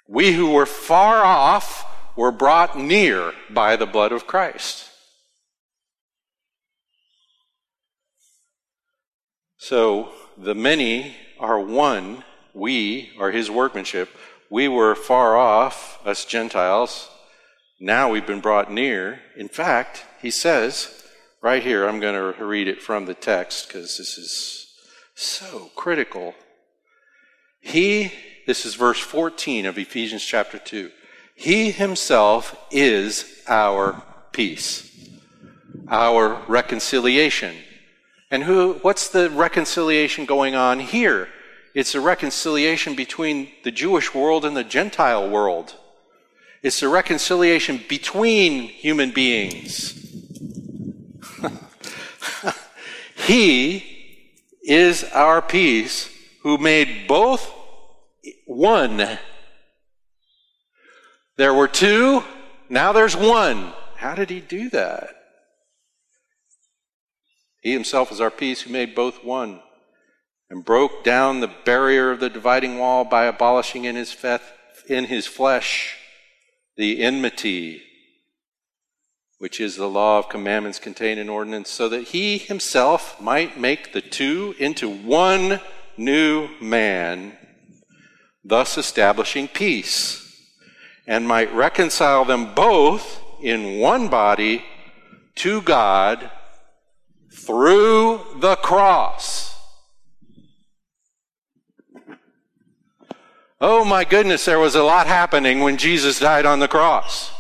we 0.09 0.33
who 0.33 0.51
were 0.51 0.67
far 0.67 1.25
off 1.25 1.87
were 2.17 2.33
brought 2.33 2.77
near 2.77 3.33
by 3.49 3.77
the 3.77 3.87
blood 3.87 4.13
of 4.13 4.27
Christ. 4.27 4.89
So 9.57 10.11
the 10.37 10.55
many 10.55 11.15
are 11.39 11.61
one. 11.61 12.25
We 12.53 13.13
are 13.21 13.31
his 13.31 13.51
workmanship. 13.51 14.09
We 14.51 14.67
were 14.67 14.97
far 14.97 15.37
off, 15.37 16.01
us 16.05 16.25
Gentiles, 16.25 17.09
now 17.81 18.11
we've 18.11 18.27
been 18.27 18.41
brought 18.41 18.71
near. 18.71 19.21
In 19.35 19.49
fact, 19.49 20.05
he 20.21 20.31
says, 20.31 21.03
right 21.41 21.63
here, 21.63 21.89
I'm 21.89 21.99
going 21.99 22.35
to 22.35 22.45
read 22.45 22.69
it 22.69 22.83
from 22.83 23.07
the 23.07 23.15
text 23.15 23.67
because 23.67 23.97
this 23.97 24.19
is 24.19 24.75
so 25.15 25.71
critical. 25.75 26.35
He, 27.61 28.13
this 28.47 28.67
is 28.67 28.75
verse 28.75 29.01
14 29.01 29.65
of 29.65 29.79
Ephesians 29.79 30.25
chapter 30.25 30.59
2. 30.59 30.91
He 31.35 31.71
himself 31.71 32.55
is 32.71 33.43
our 33.49 34.03
peace, 34.33 35.09
our 35.89 36.43
reconciliation. 36.49 37.57
And 38.31 38.43
who, 38.43 38.75
what's 38.83 39.09
the 39.09 39.31
reconciliation 39.31 40.27
going 40.27 40.55
on 40.55 40.81
here? 40.81 41.29
It's 41.75 41.95
a 41.95 42.01
reconciliation 42.01 42.95
between 42.95 43.49
the 43.65 43.71
Jewish 43.71 44.15
world 44.15 44.45
and 44.45 44.55
the 44.55 44.65
Gentile 44.65 45.31
world. 45.31 45.77
It's 46.63 46.81
the 46.81 46.89
reconciliation 46.89 47.83
between 47.89 48.65
human 48.65 49.13
beings. 49.13 49.97
he 53.17 54.27
is 54.63 55.05
our 55.05 55.41
peace 55.41 56.11
who 56.43 56.59
made 56.59 57.09
both 57.09 57.51
one. 58.47 59.19
There 61.39 61.55
were 61.55 61.69
two, 61.69 62.23
now 62.69 62.93
there's 62.93 63.17
one. 63.17 63.73
How 63.97 64.15
did 64.15 64.29
he 64.29 64.41
do 64.41 64.69
that? 64.71 65.15
He 67.63 67.73
himself 67.73 68.13
is 68.13 68.21
our 68.21 68.31
peace 68.31 68.61
who 68.63 68.71
made 68.71 68.95
both 68.95 69.25
one 69.25 69.63
and 70.51 70.63
broke 70.63 71.05
down 71.05 71.41
the 71.41 71.51
barrier 71.65 72.11
of 72.11 72.21
the 72.21 72.29
dividing 72.29 72.79
wall 72.79 73.07
by 73.07 73.25
abolishing 73.25 73.85
in 73.85 73.97
his, 73.97 74.15
in 74.89 75.07
his 75.07 75.27
flesh 75.27 75.97
the 76.81 77.03
enmity, 77.03 77.83
which 79.37 79.61
is 79.61 79.77
the 79.77 79.87
law 79.87 80.19
of 80.19 80.31
commandments 80.31 80.79
contained 80.79 81.21
in 81.21 81.29
ordinance, 81.29 81.69
so 81.69 81.91
that 81.91 82.09
he 82.09 82.39
himself 82.39 83.21
might 83.21 83.61
make 83.61 83.93
the 83.93 84.01
two 84.01 84.55
into 84.59 84.89
one 84.89 85.61
new 85.99 86.49
man, 86.59 87.37
thus 88.43 88.79
establishing 88.79 89.47
peace, 89.47 90.43
and 91.07 91.29
might 91.29 91.53
reconcile 91.53 92.25
them 92.25 92.55
both 92.55 93.23
in 93.43 93.79
one 93.79 94.09
body 94.09 94.65
to 95.35 95.61
God 95.61 96.31
through 97.31 98.23
the 98.39 98.57
cross 98.57 99.50
Oh 103.61 103.85
my 103.85 104.05
goodness, 104.05 104.47
there 104.47 104.59
was 104.59 104.75
a 104.75 104.83
lot 104.83 105.07
happening 105.07 105.61
when 105.61 105.77
Jesus 105.77 106.19
died 106.19 106.47
on 106.47 106.61
the 106.61 106.69
cross. 106.69 107.31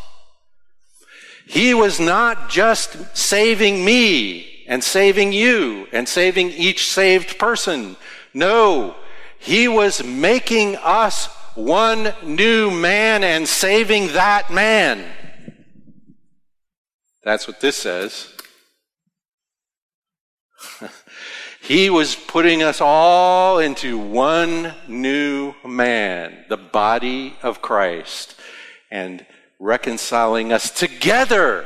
He 1.46 1.72
was 1.72 1.98
not 1.98 2.50
just 2.50 3.16
saving 3.16 3.85
me 3.85 4.64
and 4.68 4.85
saving 4.85 5.33
you 5.33 5.88
and 5.92 6.06
saving 6.06 6.50
each 6.50 6.90
saved 6.90 7.38
person. 7.38 7.96
No, 8.35 8.94
he 9.38 9.66
was 9.66 10.04
making 10.04 10.76
us 10.76 11.26
one 11.54 12.12
new 12.22 12.70
man 12.70 13.24
and 13.24 13.48
saving 13.48 14.09
that 14.09 14.50
man. 14.50 15.11
That's 17.24 17.48
what 17.48 17.61
this 17.61 17.76
says. 17.76 18.33
He 21.70 21.88
was 21.88 22.16
putting 22.16 22.64
us 22.64 22.80
all 22.80 23.61
into 23.61 23.96
one 23.96 24.74
new 24.88 25.54
man, 25.64 26.44
the 26.48 26.56
body 26.56 27.37
of 27.44 27.62
Christ, 27.62 28.35
and 28.90 29.24
reconciling 29.61 30.52
us 30.52 30.72
together. 30.72 31.64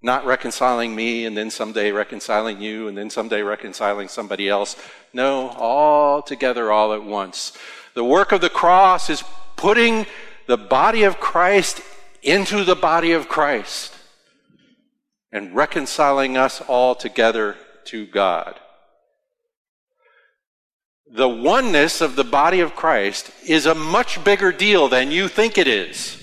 Not 0.00 0.24
reconciling 0.24 0.96
me 0.96 1.26
and 1.26 1.36
then 1.36 1.50
someday 1.50 1.92
reconciling 1.92 2.62
you 2.62 2.88
and 2.88 2.96
then 2.96 3.10
someday 3.10 3.42
reconciling 3.42 4.08
somebody 4.08 4.48
else. 4.48 4.76
No, 5.12 5.50
all 5.50 6.22
together 6.22 6.72
all 6.72 6.94
at 6.94 7.04
once. 7.04 7.52
The 7.92 8.02
work 8.02 8.32
of 8.32 8.40
the 8.40 8.48
cross 8.48 9.10
is 9.10 9.22
putting 9.56 10.06
the 10.46 10.56
body 10.56 11.02
of 11.02 11.20
Christ 11.20 11.82
into 12.22 12.64
the 12.64 12.76
body 12.76 13.12
of 13.12 13.28
Christ 13.28 13.94
and 15.30 15.54
reconciling 15.54 16.38
us 16.38 16.62
all 16.62 16.94
together 16.94 17.56
to 17.84 18.06
God 18.06 18.58
the 21.12 21.28
oneness 21.28 22.00
of 22.00 22.14
the 22.14 22.24
body 22.24 22.60
of 22.60 22.76
Christ 22.76 23.30
is 23.44 23.66
a 23.66 23.74
much 23.74 24.22
bigger 24.22 24.52
deal 24.52 24.88
than 24.88 25.10
you 25.10 25.26
think 25.26 25.58
it 25.58 25.66
is. 25.66 26.16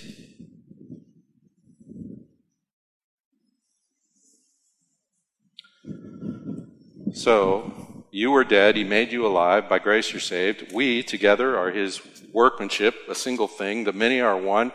So, 7.14 7.74
you 8.12 8.32
were 8.32 8.44
dead, 8.44 8.78
he 8.78 8.84
made 8.84 9.12
you 9.12 9.26
alive, 9.26 9.68
by 9.68 9.80
grace 9.80 10.14
you're 10.14 10.22
saved. 10.22 10.72
We 10.72 11.04
together 11.04 11.58
are 11.58 11.72
his 11.72 12.02
workmanship, 12.32 12.96
a 13.10 13.16
single 13.16 13.48
thing, 13.48 13.84
the 13.84 13.94
many 13.94 14.22
are 14.22 14.38
one. 14.38 14.72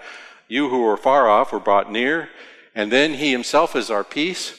You 0.48 0.68
who 0.68 0.83
were 0.83 0.96
far 0.96 1.31
off 1.31 1.53
were 1.53 1.61
brought 1.61 1.90
near, 1.90 2.29
and 2.75 2.92
then 2.92 3.14
he 3.14 3.31
himself 3.31 3.75
is 3.75 3.90
our 3.90 4.05
peace, 4.05 4.59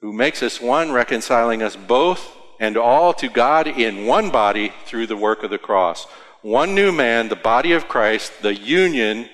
who 0.00 0.12
makes 0.12 0.42
us 0.42 0.60
one, 0.60 0.92
reconciling 0.92 1.62
us 1.62 1.76
both 1.76 2.34
and 2.58 2.76
all 2.76 3.12
to 3.14 3.28
God 3.28 3.66
in 3.66 4.06
one 4.06 4.30
body 4.30 4.72
through 4.86 5.06
the 5.06 5.16
work 5.16 5.42
of 5.42 5.50
the 5.50 5.58
cross. 5.58 6.06
One 6.42 6.74
new 6.74 6.92
man, 6.92 7.28
the 7.28 7.36
body 7.36 7.72
of 7.72 7.88
Christ, 7.88 8.42
the 8.42 8.54
union 8.54 9.28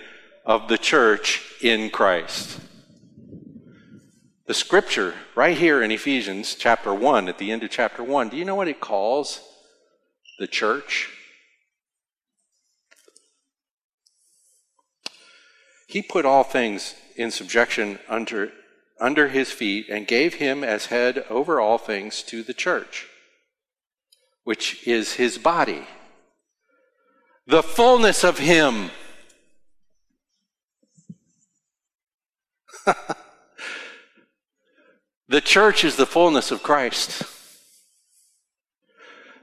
of 0.44 0.68
the 0.68 0.78
church 0.78 1.42
in 1.60 1.90
Christ. 1.90 2.60
The 4.46 4.54
scripture, 4.54 5.14
right 5.36 5.56
here 5.56 5.82
in 5.82 5.92
Ephesians 5.92 6.56
chapter 6.56 6.92
1, 6.92 7.28
at 7.28 7.38
the 7.38 7.52
end 7.52 7.62
of 7.62 7.70
chapter 7.70 8.02
1, 8.02 8.30
do 8.30 8.36
you 8.36 8.44
know 8.44 8.56
what 8.56 8.66
it 8.68 8.80
calls 8.80 9.40
the 10.40 10.48
church? 10.48 11.08
He 15.86 16.02
put 16.02 16.24
all 16.24 16.44
things 16.44 16.94
in 17.16 17.32
subjection 17.32 17.98
under, 18.08 18.52
under 19.00 19.28
his 19.28 19.50
feet 19.50 19.88
and 19.88 20.06
gave 20.06 20.34
him 20.34 20.62
as 20.62 20.86
head 20.86 21.24
over 21.28 21.60
all 21.60 21.78
things 21.78 22.22
to 22.24 22.42
the 22.44 22.54
church, 22.54 23.08
which 24.44 24.86
is 24.86 25.14
his 25.14 25.38
body. 25.38 25.86
The 27.46 27.62
fullness 27.62 28.24
of 28.24 28.38
him. 28.38 28.90
The 35.30 35.40
church 35.40 35.84
is 35.84 35.94
the 35.94 36.06
fullness 36.06 36.50
of 36.50 36.64
Christ. 36.64 37.22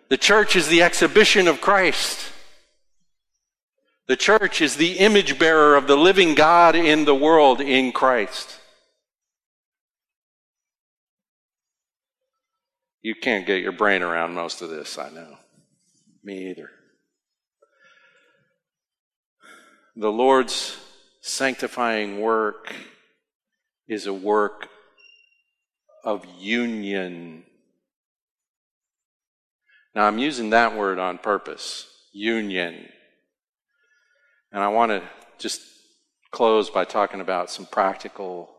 The 0.09 0.17
church 0.17 0.57
is 0.57 0.67
the 0.67 0.81
exhibition 0.81 1.47
of 1.47 1.61
Christ. 1.61 2.29
The 4.07 4.17
church 4.17 4.61
is 4.61 4.75
the 4.75 4.99
image 4.99 5.39
bearer 5.39 5.77
of 5.77 5.87
the 5.87 5.95
living 5.95 6.35
God 6.35 6.75
in 6.75 7.05
the 7.05 7.15
world 7.15 7.61
in 7.61 7.93
Christ. 7.93 8.59
You 13.01 13.15
can't 13.15 13.45
get 13.45 13.61
your 13.61 13.71
brain 13.71 14.01
around 14.01 14.33
most 14.33 14.61
of 14.61 14.69
this, 14.69 14.97
I 14.97 15.09
know. 15.09 15.37
Me 16.23 16.49
either. 16.49 16.69
The 19.95 20.11
Lord's 20.11 20.77
sanctifying 21.21 22.19
work 22.21 22.73
is 23.87 24.05
a 24.05 24.13
work 24.13 24.67
of 26.03 26.25
union. 26.37 27.43
Now, 29.95 30.05
I'm 30.05 30.19
using 30.19 30.51
that 30.51 30.77
word 30.77 30.99
on 30.99 31.17
purpose 31.17 31.87
union. 32.13 32.87
And 34.51 34.63
I 34.63 34.67
want 34.69 34.91
to 34.91 35.03
just 35.37 35.61
close 36.31 36.69
by 36.69 36.85
talking 36.85 37.21
about 37.21 37.49
some 37.49 37.65
practical 37.65 38.49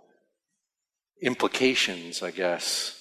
implications, 1.22 2.22
I 2.22 2.31
guess. 2.31 2.98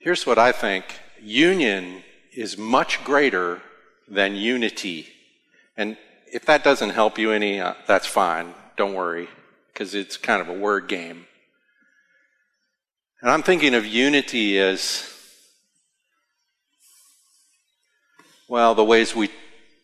Here's 0.00 0.26
what 0.26 0.38
I 0.38 0.50
think 0.50 0.84
union 1.20 2.02
is 2.32 2.56
much 2.56 3.04
greater 3.04 3.60
than 4.08 4.34
unity. 4.34 5.08
And 5.76 5.98
if 6.32 6.46
that 6.46 6.64
doesn't 6.64 6.90
help 6.90 7.18
you 7.18 7.32
any, 7.32 7.60
uh, 7.60 7.74
that's 7.86 8.06
fine. 8.06 8.54
Don't 8.78 8.94
worry, 8.94 9.28
because 9.70 9.94
it's 9.94 10.16
kind 10.16 10.40
of 10.40 10.48
a 10.48 10.58
word 10.58 10.88
game. 10.88 11.26
And 13.20 13.30
I'm 13.30 13.42
thinking 13.42 13.74
of 13.74 13.84
unity 13.84 14.58
as, 14.58 15.06
well, 18.48 18.74
the 18.74 18.82
ways 18.82 19.14
we 19.14 19.28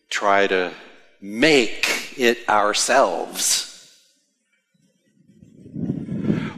try 0.09 0.47
to 0.47 0.73
make 1.21 2.17
it 2.17 2.39
ourselves. 2.49 3.66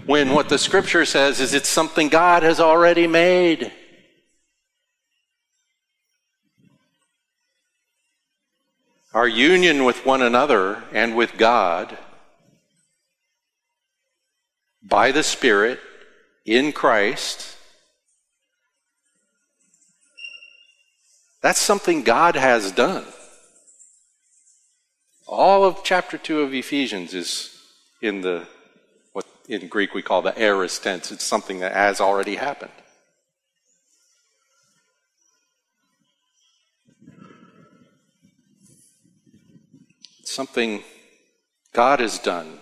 When 0.09 0.33
what 0.33 0.49
the 0.49 0.57
scripture 0.57 1.05
says 1.05 1.39
is 1.39 1.53
it's 1.53 1.69
something 1.69 2.09
God 2.09 2.41
has 2.41 2.59
already 2.59 3.05
made. 3.05 3.71
Our 9.13 9.27
union 9.27 9.83
with 9.83 10.07
one 10.07 10.23
another 10.23 10.83
and 10.91 11.15
with 11.15 11.37
God 11.37 11.95
by 14.81 15.11
the 15.11 15.21
Spirit 15.21 15.79
in 16.43 16.71
Christ, 16.71 17.55
that's 21.39 21.61
something 21.61 22.01
God 22.01 22.35
has 22.35 22.71
done. 22.71 23.05
All 25.27 25.63
of 25.63 25.83
chapter 25.83 26.17
2 26.17 26.41
of 26.41 26.55
Ephesians 26.55 27.13
is 27.13 27.55
in 28.01 28.21
the 28.21 28.47
in 29.49 29.67
Greek 29.67 29.93
we 29.93 30.01
call 30.01 30.21
the 30.21 30.39
aorist 30.39 30.83
tense. 30.83 31.11
It's 31.11 31.23
something 31.23 31.59
that 31.59 31.73
has 31.73 31.99
already 31.99 32.35
happened. 32.35 32.71
something 40.29 40.83
God 41.73 41.99
has 41.99 42.17
done, 42.19 42.59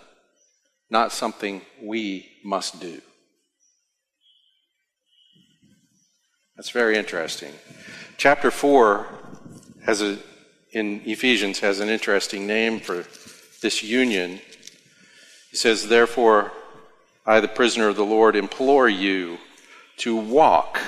not 0.90 1.12
something 1.12 1.62
we 1.80 2.28
must 2.42 2.80
do. 2.80 3.00
That's 6.56 6.70
very 6.70 6.96
interesting. 6.96 7.52
Chapter 8.16 8.50
4 8.50 9.06
has 9.86 10.02
a, 10.02 10.18
in 10.72 11.02
Ephesians 11.04 11.60
has 11.60 11.78
an 11.78 11.88
interesting 11.88 12.48
name 12.48 12.80
for 12.80 13.04
this 13.62 13.82
union. 13.82 14.40
He 15.50 15.56
says, 15.56 15.86
Therefore, 15.86 16.52
I, 17.28 17.40
the 17.40 17.46
prisoner 17.46 17.88
of 17.88 17.96
the 17.96 18.06
Lord, 18.06 18.36
implore 18.36 18.88
you 18.88 19.36
to 19.98 20.16
walk 20.16 20.80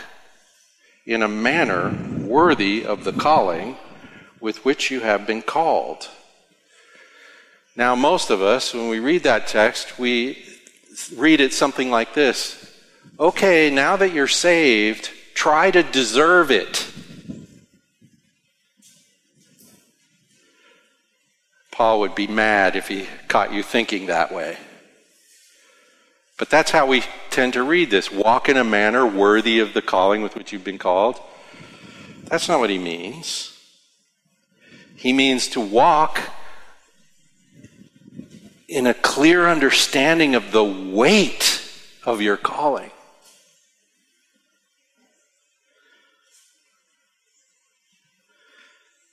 in 1.05 1.22
a 1.22 1.29
manner 1.29 1.94
worthy 2.18 2.83
of 2.87 3.05
the 3.05 3.12
calling 3.12 3.76
with 4.40 4.64
which 4.64 4.90
you 4.90 5.00
have 5.00 5.26
been 5.26 5.42
called. 5.42 6.09
Now, 7.76 7.94
most 7.94 8.31
of 8.31 8.40
us, 8.40 8.72
when 8.72 8.88
we 8.88 9.00
read 9.00 9.24
that 9.24 9.48
text, 9.48 9.98
we 9.98 10.42
read 11.14 11.42
it 11.42 11.53
something 11.53 11.90
like 11.90 12.14
this 12.14 12.74
Okay, 13.18 13.68
now 13.70 13.96
that 13.96 14.14
you're 14.14 14.26
saved, 14.26 15.11
try 15.35 15.70
to 15.70 15.83
deserve 15.83 16.50
it. 16.50 16.90
Paul 21.70 22.00
would 22.00 22.14
be 22.14 22.26
mad 22.26 22.76
if 22.76 22.88
he 22.88 23.07
caught 23.29 23.53
you 23.53 23.62
thinking 23.62 24.07
that 24.07 24.33
way. 24.33 24.57
But 26.40 26.48
that's 26.48 26.70
how 26.70 26.87
we 26.87 27.03
tend 27.29 27.53
to 27.53 27.62
read 27.62 27.90
this 27.90 28.11
walk 28.11 28.48
in 28.48 28.57
a 28.57 28.64
manner 28.64 29.05
worthy 29.05 29.59
of 29.59 29.74
the 29.74 29.83
calling 29.83 30.22
with 30.22 30.35
which 30.35 30.55
you've 30.55 30.64
been 30.64 30.79
called. 30.79 31.20
That's 32.24 32.48
not 32.48 32.61
what 32.61 32.70
he 32.70 32.79
means. 32.79 33.55
He 34.96 35.12
means 35.12 35.48
to 35.48 35.61
walk 35.61 36.18
in 38.68 38.87
a 38.87 38.94
clear 38.94 39.48
understanding 39.48 40.35
of 40.35 40.50
the 40.50 40.64
weight 40.64 41.62
of 42.07 42.22
your 42.22 42.38
calling. 42.38 42.90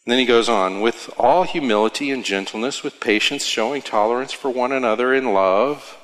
Then 0.05 0.17
he 0.17 0.25
goes 0.25 0.47
on, 0.47 0.79
with 0.79 1.13
all 1.17 1.43
humility 1.43 2.09
and 2.09 2.23
gentleness, 2.23 2.83
with 2.83 3.01
patience, 3.01 3.43
showing 3.43 3.81
tolerance 3.81 4.31
for 4.31 4.49
one 4.49 4.71
another 4.71 5.13
in 5.13 5.33
love, 5.33 5.96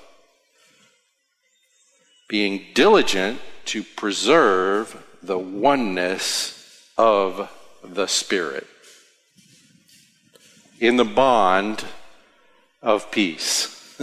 being 2.28 2.66
diligent 2.74 3.40
to 3.66 3.84
preserve 3.84 5.04
the 5.22 5.38
oneness 5.38 6.90
of 6.98 7.50
the 7.84 8.08
Spirit 8.08 8.68
in 10.80 10.98
the 10.98 11.06
bond 11.06 11.86
of 12.82 13.10
peace. 13.12 13.98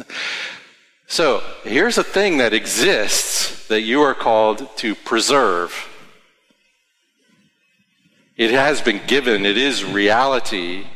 so 1.07 1.43
here's 1.63 1.99
a 1.99 2.05
thing 2.05 2.39
that 2.39 2.55
exists 2.55 3.69
that 3.69 3.83
you 3.83 4.01
are 4.01 4.15
called 4.15 4.77
to 4.79 4.95
preserve. 4.95 5.89
It 8.37 8.51
has 8.51 8.81
been 8.81 9.03
given, 9.07 9.45
it 9.45 9.59
is 9.59 9.85
reality, 9.85 10.87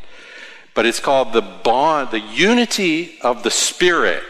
but 0.73 0.85
it's 0.85 0.99
called 0.99 1.31
the 1.31 1.41
bond, 1.41 2.09
the 2.09 2.19
unity 2.19 3.19
of 3.21 3.43
the 3.43 3.51
Spirit. 3.51 4.23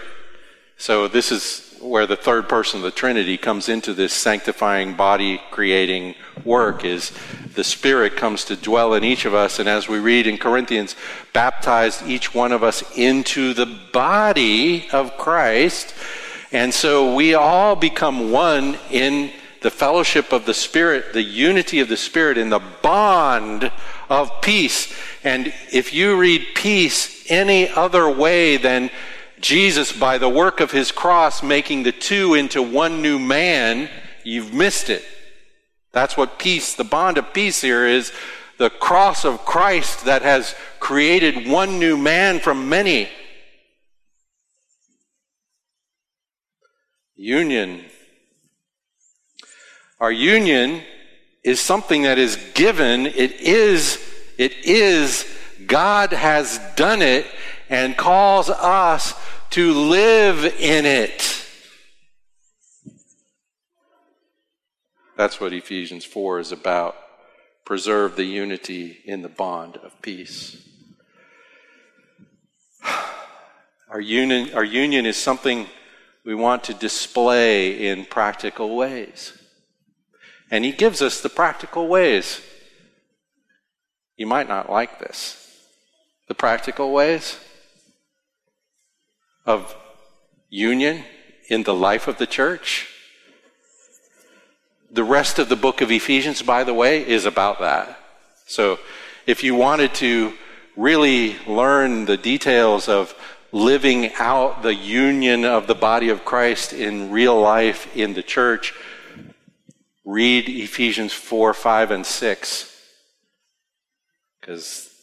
So 0.77 1.07
this 1.07 1.31
is 1.31 1.74
where 1.81 2.07
the 2.07 2.15
third 2.15 2.49
person 2.49 2.79
of 2.79 2.83
the 2.83 2.91
Trinity 2.91 3.37
comes 3.37 3.69
into 3.69 3.93
this 3.93 4.13
sanctifying 4.13 4.95
body 4.95 5.41
creating 5.51 6.15
work 6.43 6.83
is 6.83 7.11
the 7.55 7.63
Spirit 7.63 8.15
comes 8.15 8.45
to 8.45 8.55
dwell 8.55 8.93
in 8.93 9.03
each 9.03 9.25
of 9.25 9.33
us. 9.33 9.59
And 9.59 9.69
as 9.69 9.87
we 9.87 9.99
read 9.99 10.27
in 10.27 10.37
Corinthians, 10.37 10.95
baptized 11.33 12.05
each 12.07 12.33
one 12.33 12.51
of 12.51 12.63
us 12.63 12.83
into 12.97 13.53
the 13.53 13.65
body 13.65 14.89
of 14.91 15.17
Christ. 15.17 15.93
And 16.51 16.73
so 16.73 17.15
we 17.15 17.33
all 17.33 17.75
become 17.75 18.31
one 18.31 18.77
in 18.89 19.31
the 19.61 19.71
fellowship 19.71 20.31
of 20.31 20.45
the 20.45 20.53
Spirit, 20.53 21.13
the 21.13 21.23
unity 21.23 21.79
of 21.79 21.89
the 21.89 21.97
Spirit, 21.97 22.37
in 22.37 22.49
the 22.49 22.61
bond 22.81 23.71
of 24.09 24.41
peace. 24.41 24.93
And 25.23 25.51
if 25.71 25.93
you 25.93 26.17
read 26.17 26.47
peace 26.53 27.25
any 27.31 27.69
other 27.69 28.09
way 28.09 28.57
than 28.57 28.91
Jesus, 29.45 29.91
by 29.91 30.17
the 30.17 30.27
work 30.27 30.59
of 30.59 30.71
his 30.71 30.91
cross, 30.91 31.43
making 31.43 31.83
the 31.83 31.91
two 31.91 32.33
into 32.33 32.63
one 32.63 33.03
new 33.03 33.19
man, 33.19 33.87
you've 34.23 34.51
missed 34.51 34.89
it. 34.89 35.05
That's 35.91 36.17
what 36.17 36.39
peace, 36.39 36.73
the 36.73 36.83
bond 36.83 37.19
of 37.19 37.31
peace 37.31 37.61
here 37.61 37.85
is 37.85 38.11
the 38.57 38.71
cross 38.71 39.23
of 39.23 39.45
Christ 39.45 40.05
that 40.05 40.23
has 40.23 40.55
created 40.79 41.47
one 41.47 41.77
new 41.77 41.95
man 41.95 42.39
from 42.39 42.69
many. 42.69 43.07
Union. 47.15 47.85
Our 49.99 50.11
union 50.11 50.81
is 51.43 51.59
something 51.59 52.01
that 52.01 52.17
is 52.17 52.35
given. 52.55 53.05
It 53.05 53.33
is, 53.33 53.99
it 54.39 54.53
is, 54.65 55.23
God 55.67 56.13
has 56.13 56.59
done 56.75 57.03
it 57.03 57.27
and 57.69 57.95
calls 57.95 58.49
us 58.49 59.13
to 59.51 59.73
live 59.73 60.45
in 60.59 60.85
it. 60.85 61.45
That's 65.17 65.39
what 65.39 65.53
Ephesians 65.53 66.03
4 66.03 66.39
is 66.39 66.51
about. 66.51 66.95
Preserve 67.63 68.15
the 68.15 68.25
unity 68.25 68.99
in 69.05 69.21
the 69.21 69.29
bond 69.29 69.77
of 69.77 70.01
peace. 70.01 70.57
Our 73.89 74.01
union, 74.01 74.53
our 74.53 74.63
union 74.63 75.05
is 75.05 75.15
something 75.15 75.67
we 76.25 76.35
want 76.35 76.65
to 76.65 76.73
display 76.73 77.87
in 77.87 78.03
practical 78.05 78.75
ways. 78.75 79.31
And 80.51 80.65
He 80.65 80.71
gives 80.71 81.01
us 81.01 81.21
the 81.21 81.29
practical 81.29 81.87
ways. 81.87 82.41
You 84.17 84.25
might 84.25 84.49
not 84.49 84.69
like 84.69 84.99
this. 84.99 85.41
The 86.27 86.35
practical 86.35 86.91
ways 86.91 87.37
of 89.45 89.75
union 90.49 91.03
in 91.49 91.63
the 91.63 91.73
life 91.73 92.07
of 92.07 92.17
the 92.17 92.27
church. 92.27 92.87
The 94.91 95.03
rest 95.03 95.39
of 95.39 95.49
the 95.49 95.55
book 95.55 95.81
of 95.81 95.91
Ephesians, 95.91 96.41
by 96.41 96.63
the 96.63 96.73
way, 96.73 97.05
is 97.05 97.25
about 97.25 97.59
that. 97.59 97.99
So 98.47 98.79
if 99.27 99.43
you 99.43 99.55
wanted 99.55 99.93
to 99.95 100.33
really 100.75 101.37
learn 101.47 102.05
the 102.05 102.17
details 102.17 102.87
of 102.87 103.13
living 103.51 104.13
out 104.15 104.63
the 104.63 104.75
union 104.75 105.45
of 105.45 105.67
the 105.67 105.75
body 105.75 106.09
of 106.09 106.25
Christ 106.25 106.73
in 106.73 107.11
real 107.11 107.39
life 107.39 107.95
in 107.95 108.13
the 108.13 108.23
church, 108.23 108.73
read 110.03 110.47
Ephesians 110.47 111.13
4, 111.13 111.53
5, 111.53 111.91
and 111.91 112.05
6. 112.05 112.81
Because 114.39 114.94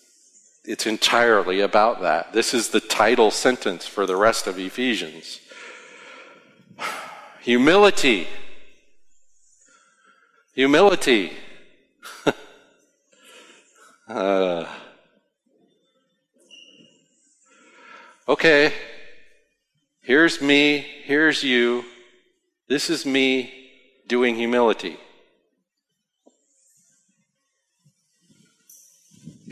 it's 0.64 0.86
entirely 0.86 1.60
about 1.60 2.02
that. 2.02 2.32
This 2.32 2.54
is 2.54 2.68
the 2.68 2.80
title 2.80 3.30
sentence 3.30 3.86
for 3.86 4.06
the 4.06 4.16
rest 4.16 4.46
of 4.46 4.58
Ephesians. 4.58 5.40
Humility 7.40 8.28
Humility. 10.54 11.32
uh, 14.08 14.66
okay, 18.28 18.74
here's 20.02 20.42
me, 20.42 20.86
here's 21.04 21.42
you. 21.42 21.84
This 22.68 22.90
is 22.90 23.06
me 23.06 23.50
doing 24.06 24.34
humility. 24.34 24.98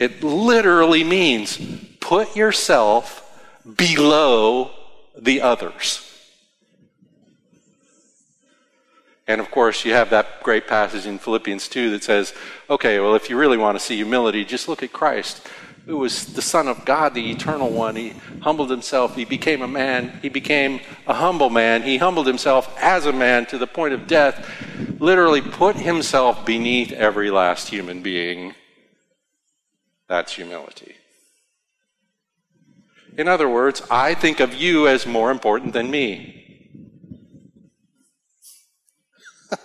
It 0.00 0.24
literally 0.24 1.04
means 1.04 1.60
put 2.00 2.34
yourself 2.34 3.22
below 3.76 4.70
the 5.16 5.42
others. 5.42 6.06
And 9.28 9.42
of 9.42 9.50
course, 9.50 9.84
you 9.84 9.92
have 9.92 10.08
that 10.10 10.42
great 10.42 10.66
passage 10.66 11.06
in 11.06 11.18
Philippians 11.18 11.68
2 11.68 11.90
that 11.90 12.02
says, 12.02 12.32
okay, 12.68 12.98
well, 12.98 13.14
if 13.14 13.28
you 13.28 13.36
really 13.36 13.58
want 13.58 13.78
to 13.78 13.84
see 13.84 13.94
humility, 13.94 14.42
just 14.42 14.68
look 14.68 14.82
at 14.82 14.90
Christ, 14.90 15.46
who 15.84 15.98
was 15.98 16.32
the 16.32 16.42
Son 16.42 16.66
of 16.66 16.84
God, 16.86 17.12
the 17.12 17.30
eternal 17.30 17.68
one. 17.68 17.94
He 17.94 18.14
humbled 18.40 18.70
himself. 18.70 19.14
He 19.14 19.26
became 19.26 19.60
a 19.60 19.68
man. 19.68 20.18
He 20.22 20.30
became 20.30 20.80
a 21.06 21.14
humble 21.14 21.50
man. 21.50 21.82
He 21.82 21.98
humbled 21.98 22.26
himself 22.26 22.74
as 22.78 23.04
a 23.04 23.12
man 23.12 23.44
to 23.46 23.58
the 23.58 23.66
point 23.66 23.92
of 23.92 24.06
death, 24.06 24.48
literally 24.98 25.42
put 25.42 25.76
himself 25.76 26.46
beneath 26.46 26.90
every 26.90 27.30
last 27.30 27.68
human 27.68 28.00
being. 28.02 28.54
That's 30.10 30.34
humility. 30.34 30.96
In 33.16 33.28
other 33.28 33.48
words, 33.48 33.80
I 33.88 34.14
think 34.14 34.40
of 34.40 34.52
you 34.52 34.88
as 34.88 35.06
more 35.06 35.30
important 35.30 35.72
than 35.72 35.88
me. 35.88 36.74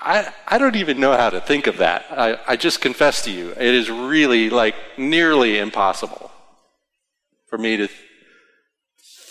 I, 0.00 0.32
I 0.48 0.56
don't 0.56 0.76
even 0.76 0.98
know 0.98 1.14
how 1.14 1.28
to 1.28 1.38
think 1.38 1.66
of 1.66 1.76
that. 1.78 2.06
I, 2.10 2.38
I 2.46 2.56
just 2.56 2.80
confess 2.80 3.20
to 3.24 3.30
you, 3.30 3.50
it 3.50 3.60
is 3.60 3.90
really 3.90 4.48
like 4.48 4.74
nearly 4.96 5.58
impossible 5.58 6.32
for 7.46 7.58
me 7.58 7.76
to 7.76 7.88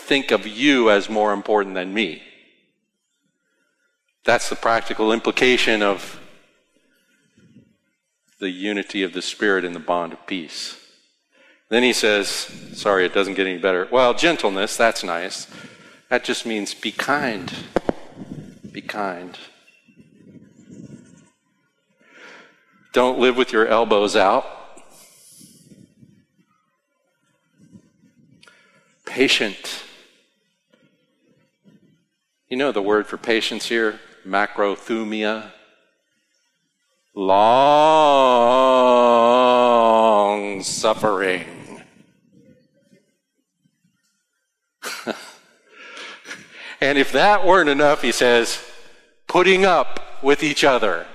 think 0.05 0.29
of 0.29 0.45
you 0.45 0.91
as 0.91 1.09
more 1.09 1.33
important 1.33 1.73
than 1.73 1.95
me. 1.95 2.21
That's 4.23 4.49
the 4.49 4.55
practical 4.55 5.11
implication 5.13 5.81
of 5.81 6.19
the 8.43 8.51
unity 8.51 9.03
of 9.03 9.13
the 9.13 9.21
Spirit 9.21 9.63
in 9.63 9.73
the 9.73 9.79
bond 9.79 10.13
of 10.13 10.27
peace. 10.27 10.77
Then 11.69 11.81
he 11.81 11.93
says, 11.93 12.27
sorry, 12.73 13.05
it 13.05 13.13
doesn't 13.13 13.33
get 13.35 13.47
any 13.47 13.57
better. 13.57 13.87
Well, 13.89 14.13
gentleness, 14.13 14.77
that's 14.77 15.03
nice. 15.03 15.47
That 16.09 16.23
just 16.23 16.45
means 16.45 16.73
be 16.73 16.91
kind. 16.91 17.51
Be 18.71 18.81
kind. 18.81 19.37
Don't 22.91 23.17
live 23.17 23.37
with 23.37 23.51
your 23.51 23.65
elbows 23.65 24.15
out. 24.15 24.45
Patient. 29.05 29.83
You 32.49 32.57
know 32.57 32.71
the 32.71 32.81
word 32.81 33.07
for 33.07 33.17
patience 33.17 33.67
here? 33.67 33.99
Macrothumia. 34.27 35.51
Long 37.15 37.43
suffering. 40.63 41.45
and 46.81 46.97
if 46.97 47.11
that 47.11 47.45
weren't 47.45 47.69
enough, 47.69 48.01
he 48.01 48.11
says, 48.11 48.63
putting 49.27 49.65
up 49.65 50.23
with 50.23 50.43
each 50.43 50.63
other. 50.63 51.05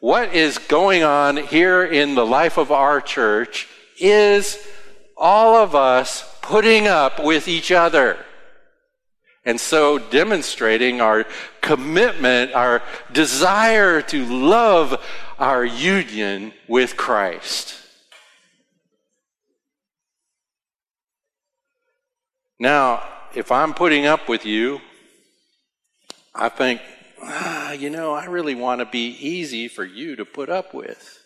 what 0.00 0.34
is 0.34 0.56
going 0.56 1.02
on 1.02 1.36
here 1.36 1.84
in 1.84 2.14
the 2.14 2.24
life 2.24 2.56
of 2.56 2.72
our 2.72 3.00
church 3.02 3.68
is 3.98 4.58
all 5.16 5.56
of 5.56 5.74
us 5.74 6.24
putting 6.40 6.88
up 6.88 7.22
with 7.22 7.46
each 7.46 7.70
other. 7.70 8.18
And 9.44 9.58
so 9.58 9.98
demonstrating 9.98 11.00
our 11.00 11.24
commitment, 11.60 12.52
our 12.52 12.82
desire 13.12 14.02
to 14.02 14.24
love 14.26 15.02
our 15.38 15.64
union 15.64 16.52
with 16.68 16.96
Christ. 16.96 17.76
Now, 22.58 23.02
if 23.34 23.50
I'm 23.50 23.72
putting 23.72 24.04
up 24.04 24.28
with 24.28 24.44
you, 24.44 24.80
I 26.34 26.50
think 26.50 26.82
ah, 27.22 27.72
you 27.72 27.90
know, 27.90 28.12
I 28.12 28.26
really 28.26 28.54
want 28.54 28.80
to 28.80 28.86
be 28.86 29.08
easy 29.08 29.68
for 29.68 29.84
you 29.84 30.16
to 30.16 30.24
put 30.24 30.48
up 30.48 30.74
with. 30.74 31.19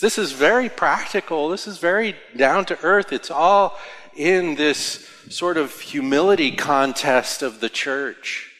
This 0.00 0.18
is 0.18 0.32
very 0.32 0.68
practical. 0.68 1.48
This 1.48 1.66
is 1.66 1.78
very 1.78 2.16
down 2.36 2.64
to 2.66 2.78
earth. 2.82 3.12
It's 3.12 3.30
all 3.30 3.78
in 4.14 4.54
this 4.54 5.08
sort 5.28 5.56
of 5.56 5.80
humility 5.80 6.52
contest 6.52 7.42
of 7.42 7.60
the 7.60 7.68
church. 7.68 8.50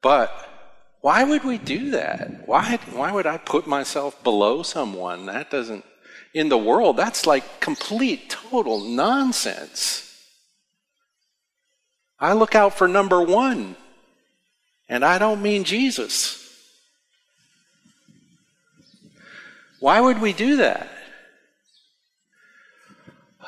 But 0.00 0.32
why 1.00 1.24
would 1.24 1.44
we 1.44 1.58
do 1.58 1.90
that? 1.90 2.46
Why, 2.46 2.78
why 2.92 3.12
would 3.12 3.26
I 3.26 3.38
put 3.38 3.66
myself 3.66 4.22
below 4.24 4.62
someone? 4.62 5.26
That 5.26 5.50
doesn't 5.50 5.84
in 6.34 6.48
the 6.48 6.58
world, 6.58 6.96
that's 6.96 7.26
like 7.26 7.60
complete, 7.60 8.30
total 8.30 8.80
nonsense. 8.80 10.08
I 12.18 12.32
look 12.32 12.54
out 12.54 12.74
for 12.74 12.88
number 12.88 13.20
one, 13.20 13.76
and 14.92 15.06
I 15.06 15.16
don't 15.16 15.40
mean 15.40 15.64
Jesus. 15.64 16.38
Why 19.80 19.98
would 19.98 20.20
we 20.20 20.34
do 20.34 20.58
that? 20.58 20.86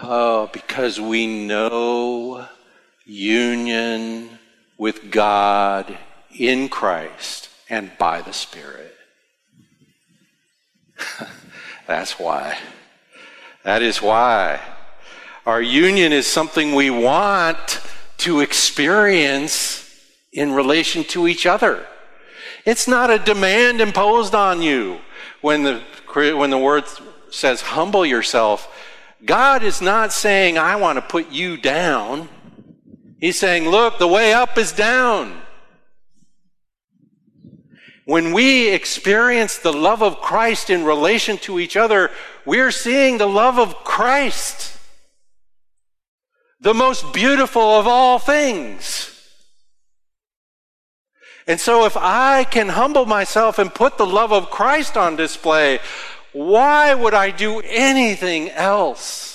Oh, 0.01 0.49
because 0.55 0.99
we 0.99 1.27
know 1.27 2.49
union 3.05 4.31
with 4.79 5.11
God 5.11 5.99
in 6.35 6.71
Christ 6.71 7.51
and 7.69 7.93
by 7.99 8.23
the 8.23 8.33
Spirit. 8.33 8.95
That's 11.87 12.19
why. 12.19 12.57
That 13.65 13.83
is 13.83 14.01
why. 14.01 14.63
Our 15.45 15.61
union 15.61 16.11
is 16.11 16.27
something 16.27 16.75
we 16.75 16.89
want 16.89 17.83
to 18.17 18.41
experience 18.41 19.84
in 20.35 20.53
relation 20.53 21.05
to 21.05 21.27
each 21.29 21.47
other. 21.47 21.87
It's 22.67 22.89
not 22.89 23.11
a 23.11 23.19
demand 23.19 23.81
imposed 23.81 24.35
on 24.35 24.61
you 24.61 24.99
when 25.41 25.63
the, 25.63 25.83
when 26.37 26.51
the 26.51 26.59
word 26.59 26.85
says 27.31 27.61
humble 27.61 28.05
yourself. 28.05 28.69
God 29.25 29.63
is 29.63 29.81
not 29.81 30.13
saying, 30.13 30.59
I 30.59 30.77
want 30.77 30.97
to 30.97 31.03
put 31.03 31.31
you 31.31 31.57
down. 31.57 32.29
He's 33.21 33.39
saying, 33.39 33.69
look, 33.69 33.99
the 33.99 34.09
way 34.09 34.35
up 34.35 34.59
is 34.59 34.73
down. 34.73 35.41
When 38.07 38.35
we 38.35 38.69
experience 38.69 39.59
the 39.59 39.73
love 39.73 40.03
of 40.03 40.21
Christ 40.21 40.69
in 40.69 40.85
relation 40.85 41.39
to 41.39 41.59
each 41.59 41.77
other, 41.77 42.11
we're 42.45 42.71
seeing 42.71 43.17
the 43.17 43.27
love 43.27 43.59
of 43.59 43.77
Christ, 43.77 44.79
the 46.61 46.75
most 46.75 47.15
beautiful 47.15 47.63
of 47.63 47.87
all 47.87 48.19
things. 48.19 49.14
And 51.47 51.61
so, 51.61 51.85
if 51.85 51.97
I 51.97 52.45
can 52.45 52.71
humble 52.71 53.05
myself 53.05 53.59
and 53.59 53.75
put 53.75 53.99
the 53.99 54.07
love 54.07 54.33
of 54.33 54.51
Christ 54.51 54.97
on 54.97 55.17
display, 55.17 55.79
why 56.33 56.95
would 56.95 57.15
I 57.15 57.31
do 57.31 57.61
anything 57.61 58.51
else? 58.51 59.35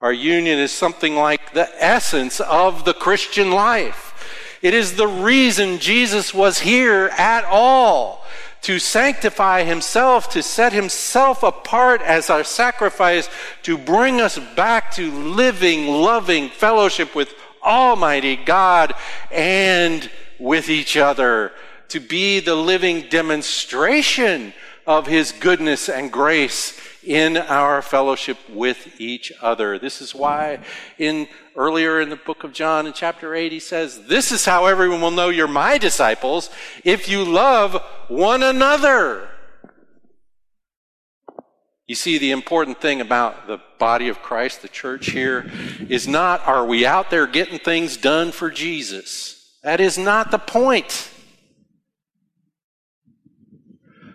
Our 0.00 0.12
union 0.12 0.58
is 0.58 0.70
something 0.70 1.16
like 1.16 1.52
the 1.52 1.68
essence 1.82 2.38
of 2.40 2.84
the 2.84 2.94
Christian 2.94 3.50
life. 3.50 4.58
It 4.62 4.74
is 4.74 4.96
the 4.96 5.08
reason 5.08 5.78
Jesus 5.78 6.32
was 6.32 6.60
here 6.60 7.10
at 7.18 7.44
all 7.44 8.24
to 8.62 8.78
sanctify 8.78 9.64
himself, 9.64 10.30
to 10.30 10.42
set 10.42 10.72
himself 10.72 11.42
apart 11.42 12.00
as 12.00 12.30
our 12.30 12.44
sacrifice, 12.44 13.28
to 13.62 13.76
bring 13.76 14.20
us 14.20 14.38
back 14.56 14.90
to 14.92 15.10
living, 15.10 15.86
loving 15.86 16.48
fellowship 16.48 17.14
with 17.14 17.34
Almighty 17.64 18.36
God 18.36 18.94
and 19.30 20.10
with 20.38 20.68
each 20.68 20.96
other, 20.96 21.52
to 21.88 22.00
be 22.00 22.40
the 22.40 22.54
living 22.54 23.08
demonstration 23.08 24.52
of 24.86 25.06
his 25.06 25.32
goodness 25.32 25.88
and 25.88 26.12
grace 26.12 26.78
in 27.02 27.36
our 27.36 27.82
fellowship 27.82 28.38
with 28.48 29.00
each 29.00 29.32
other. 29.40 29.78
This 29.78 30.00
is 30.00 30.14
why 30.14 30.60
in 30.98 31.28
earlier 31.54 32.00
in 32.00 32.08
the 32.08 32.16
book 32.16 32.44
of 32.44 32.52
John 32.52 32.86
in 32.86 32.92
chapter 32.92 33.34
8 33.34 33.52
he 33.52 33.60
says, 33.60 34.06
"This 34.06 34.32
is 34.32 34.44
how 34.44 34.66
everyone 34.66 35.00
will 35.00 35.10
know 35.10 35.28
you're 35.28 35.46
my 35.46 35.78
disciples 35.78 36.50
if 36.82 37.08
you 37.08 37.24
love 37.24 37.80
one 38.08 38.42
another." 38.42 39.28
You 41.86 41.94
see, 41.94 42.16
the 42.16 42.30
important 42.30 42.80
thing 42.80 43.02
about 43.02 43.46
the 43.46 43.60
body 43.78 44.08
of 44.08 44.22
Christ, 44.22 44.62
the 44.62 44.68
church 44.68 45.10
here, 45.10 45.50
is 45.88 46.08
not 46.08 46.46
are 46.46 46.64
we 46.64 46.86
out 46.86 47.10
there 47.10 47.26
getting 47.26 47.58
things 47.58 47.98
done 47.98 48.32
for 48.32 48.50
Jesus? 48.50 49.58
That 49.62 49.80
is 49.80 49.98
not 49.98 50.30
the 50.30 50.38
point. 50.38 51.10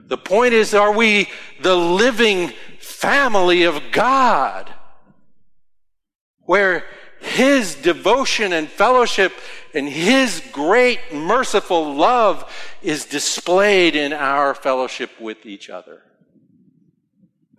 The 0.08 0.18
point 0.18 0.54
is, 0.54 0.74
are 0.74 0.92
we 0.92 1.30
the 1.62 1.76
living 1.76 2.54
family 2.80 3.64
of 3.64 3.80
God? 3.92 4.74
Where 6.40 6.86
His 7.20 7.76
devotion 7.76 8.52
and 8.52 8.68
fellowship 8.68 9.32
and 9.76 9.88
His 9.88 10.42
great 10.52 11.00
merciful 11.14 11.94
love 11.94 12.52
is 12.82 13.06
displayed 13.06 13.96
in 13.96 14.12
our 14.12 14.56
fellowship 14.56 15.12
with 15.22 15.46
each 15.46 15.70
other. 15.70 16.02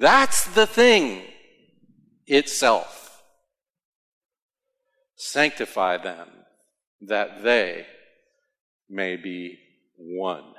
That's 0.01 0.46
the 0.46 0.66
thing 0.66 1.20
itself. 2.26 3.22
Sanctify 5.16 5.98
them 5.98 6.26
that 7.03 7.42
they 7.42 7.86
may 8.88 9.16
be 9.16 9.59
one. 9.98 10.55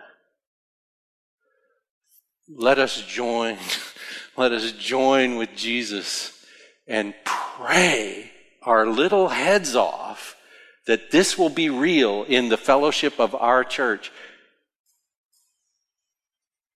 Let 2.47 2.77
us 2.77 3.01
join, 3.01 3.57
let 4.37 4.51
us 4.51 4.73
join 4.73 5.37
with 5.37 5.55
Jesus 5.55 6.45
and 6.87 7.15
pray 7.25 8.29
our 8.61 8.85
little 8.85 9.29
heads 9.29 9.75
off 9.75 10.35
that 10.85 11.09
this 11.09 11.35
will 11.35 11.49
be 11.49 11.71
real 11.71 12.25
in 12.25 12.49
the 12.49 12.57
fellowship 12.57 13.19
of 13.19 13.33
our 13.33 13.63
church, 13.63 14.11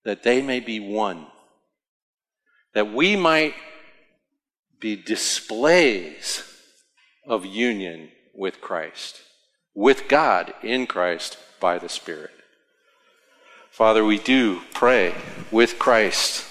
that 0.04 0.24
they 0.24 0.42
may 0.42 0.60
be 0.60 0.80
one 0.80 1.28
that 2.76 2.94
we 2.94 3.16
might 3.16 3.56
be 4.80 4.98
displays 4.98 6.44
of 7.26 7.46
union 7.46 8.10
with 8.36 8.60
Christ, 8.62 9.22
with 9.74 10.08
God 10.10 10.54
in 10.62 10.86
Christ 10.86 11.38
by 11.62 11.80
the 11.80 11.90
Spirit. 11.90 12.32
Father, 13.72 14.04
we 14.04 14.20
do 14.20 14.62
pray 14.74 15.16
with 15.52 15.80
Christ. 15.80 16.46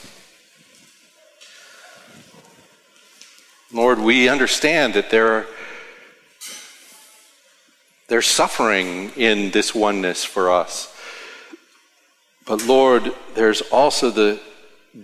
Lord, 3.70 3.98
we 3.98 4.28
understand 4.28 4.94
that 4.94 5.10
there 5.10 5.28
are 5.28 5.46
there's 8.08 8.26
suffering 8.26 9.10
in 9.16 9.50
this 9.50 9.74
oneness 9.74 10.24
for 10.24 10.50
us. 10.50 10.94
But 12.46 12.66
Lord, 12.66 13.12
there's 13.34 13.62
also 13.62 14.10
the 14.10 14.40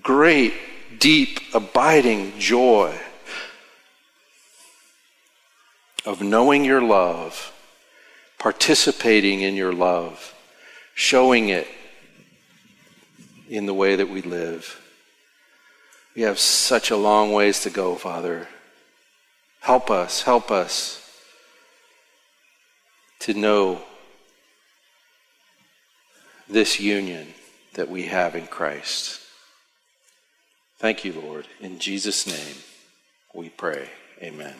great 0.03 0.53
deep, 1.01 1.41
abiding 1.53 2.39
joy 2.39 2.97
of 6.07 6.23
knowing 6.23 6.65
your 6.65 6.81
love, 6.81 7.53
participating 8.39 9.41
in 9.41 9.57
your 9.57 9.73
love, 9.73 10.35
showing 10.95 11.49
it 11.49 11.67
in 13.49 13.67
the 13.67 13.75
way 13.75 13.97
that 13.97 14.09
we 14.09 14.23
live. 14.23 14.81
We 16.15 16.23
have 16.23 16.39
such 16.39 16.91
a 16.91 16.97
long 16.97 17.33
ways 17.33 17.61
to 17.63 17.71
go, 17.71 17.95
Father. 17.97 18.49
Help 19.61 19.91
us, 19.91 20.23
help 20.23 20.51
us 20.51 20.97
to 23.21 23.35
know 23.35 23.83
this 26.49 26.81
union 26.81 27.29
that 27.75 27.89
we 27.89 28.05
have 28.07 28.35
in 28.35 28.47
Christ. 28.47 29.20
Thank 30.81 31.05
you, 31.05 31.13
Lord. 31.13 31.47
In 31.61 31.79
Jesus' 31.79 32.27
name 32.27 32.57
we 33.35 33.51
pray. 33.51 33.91
Amen. 34.23 34.55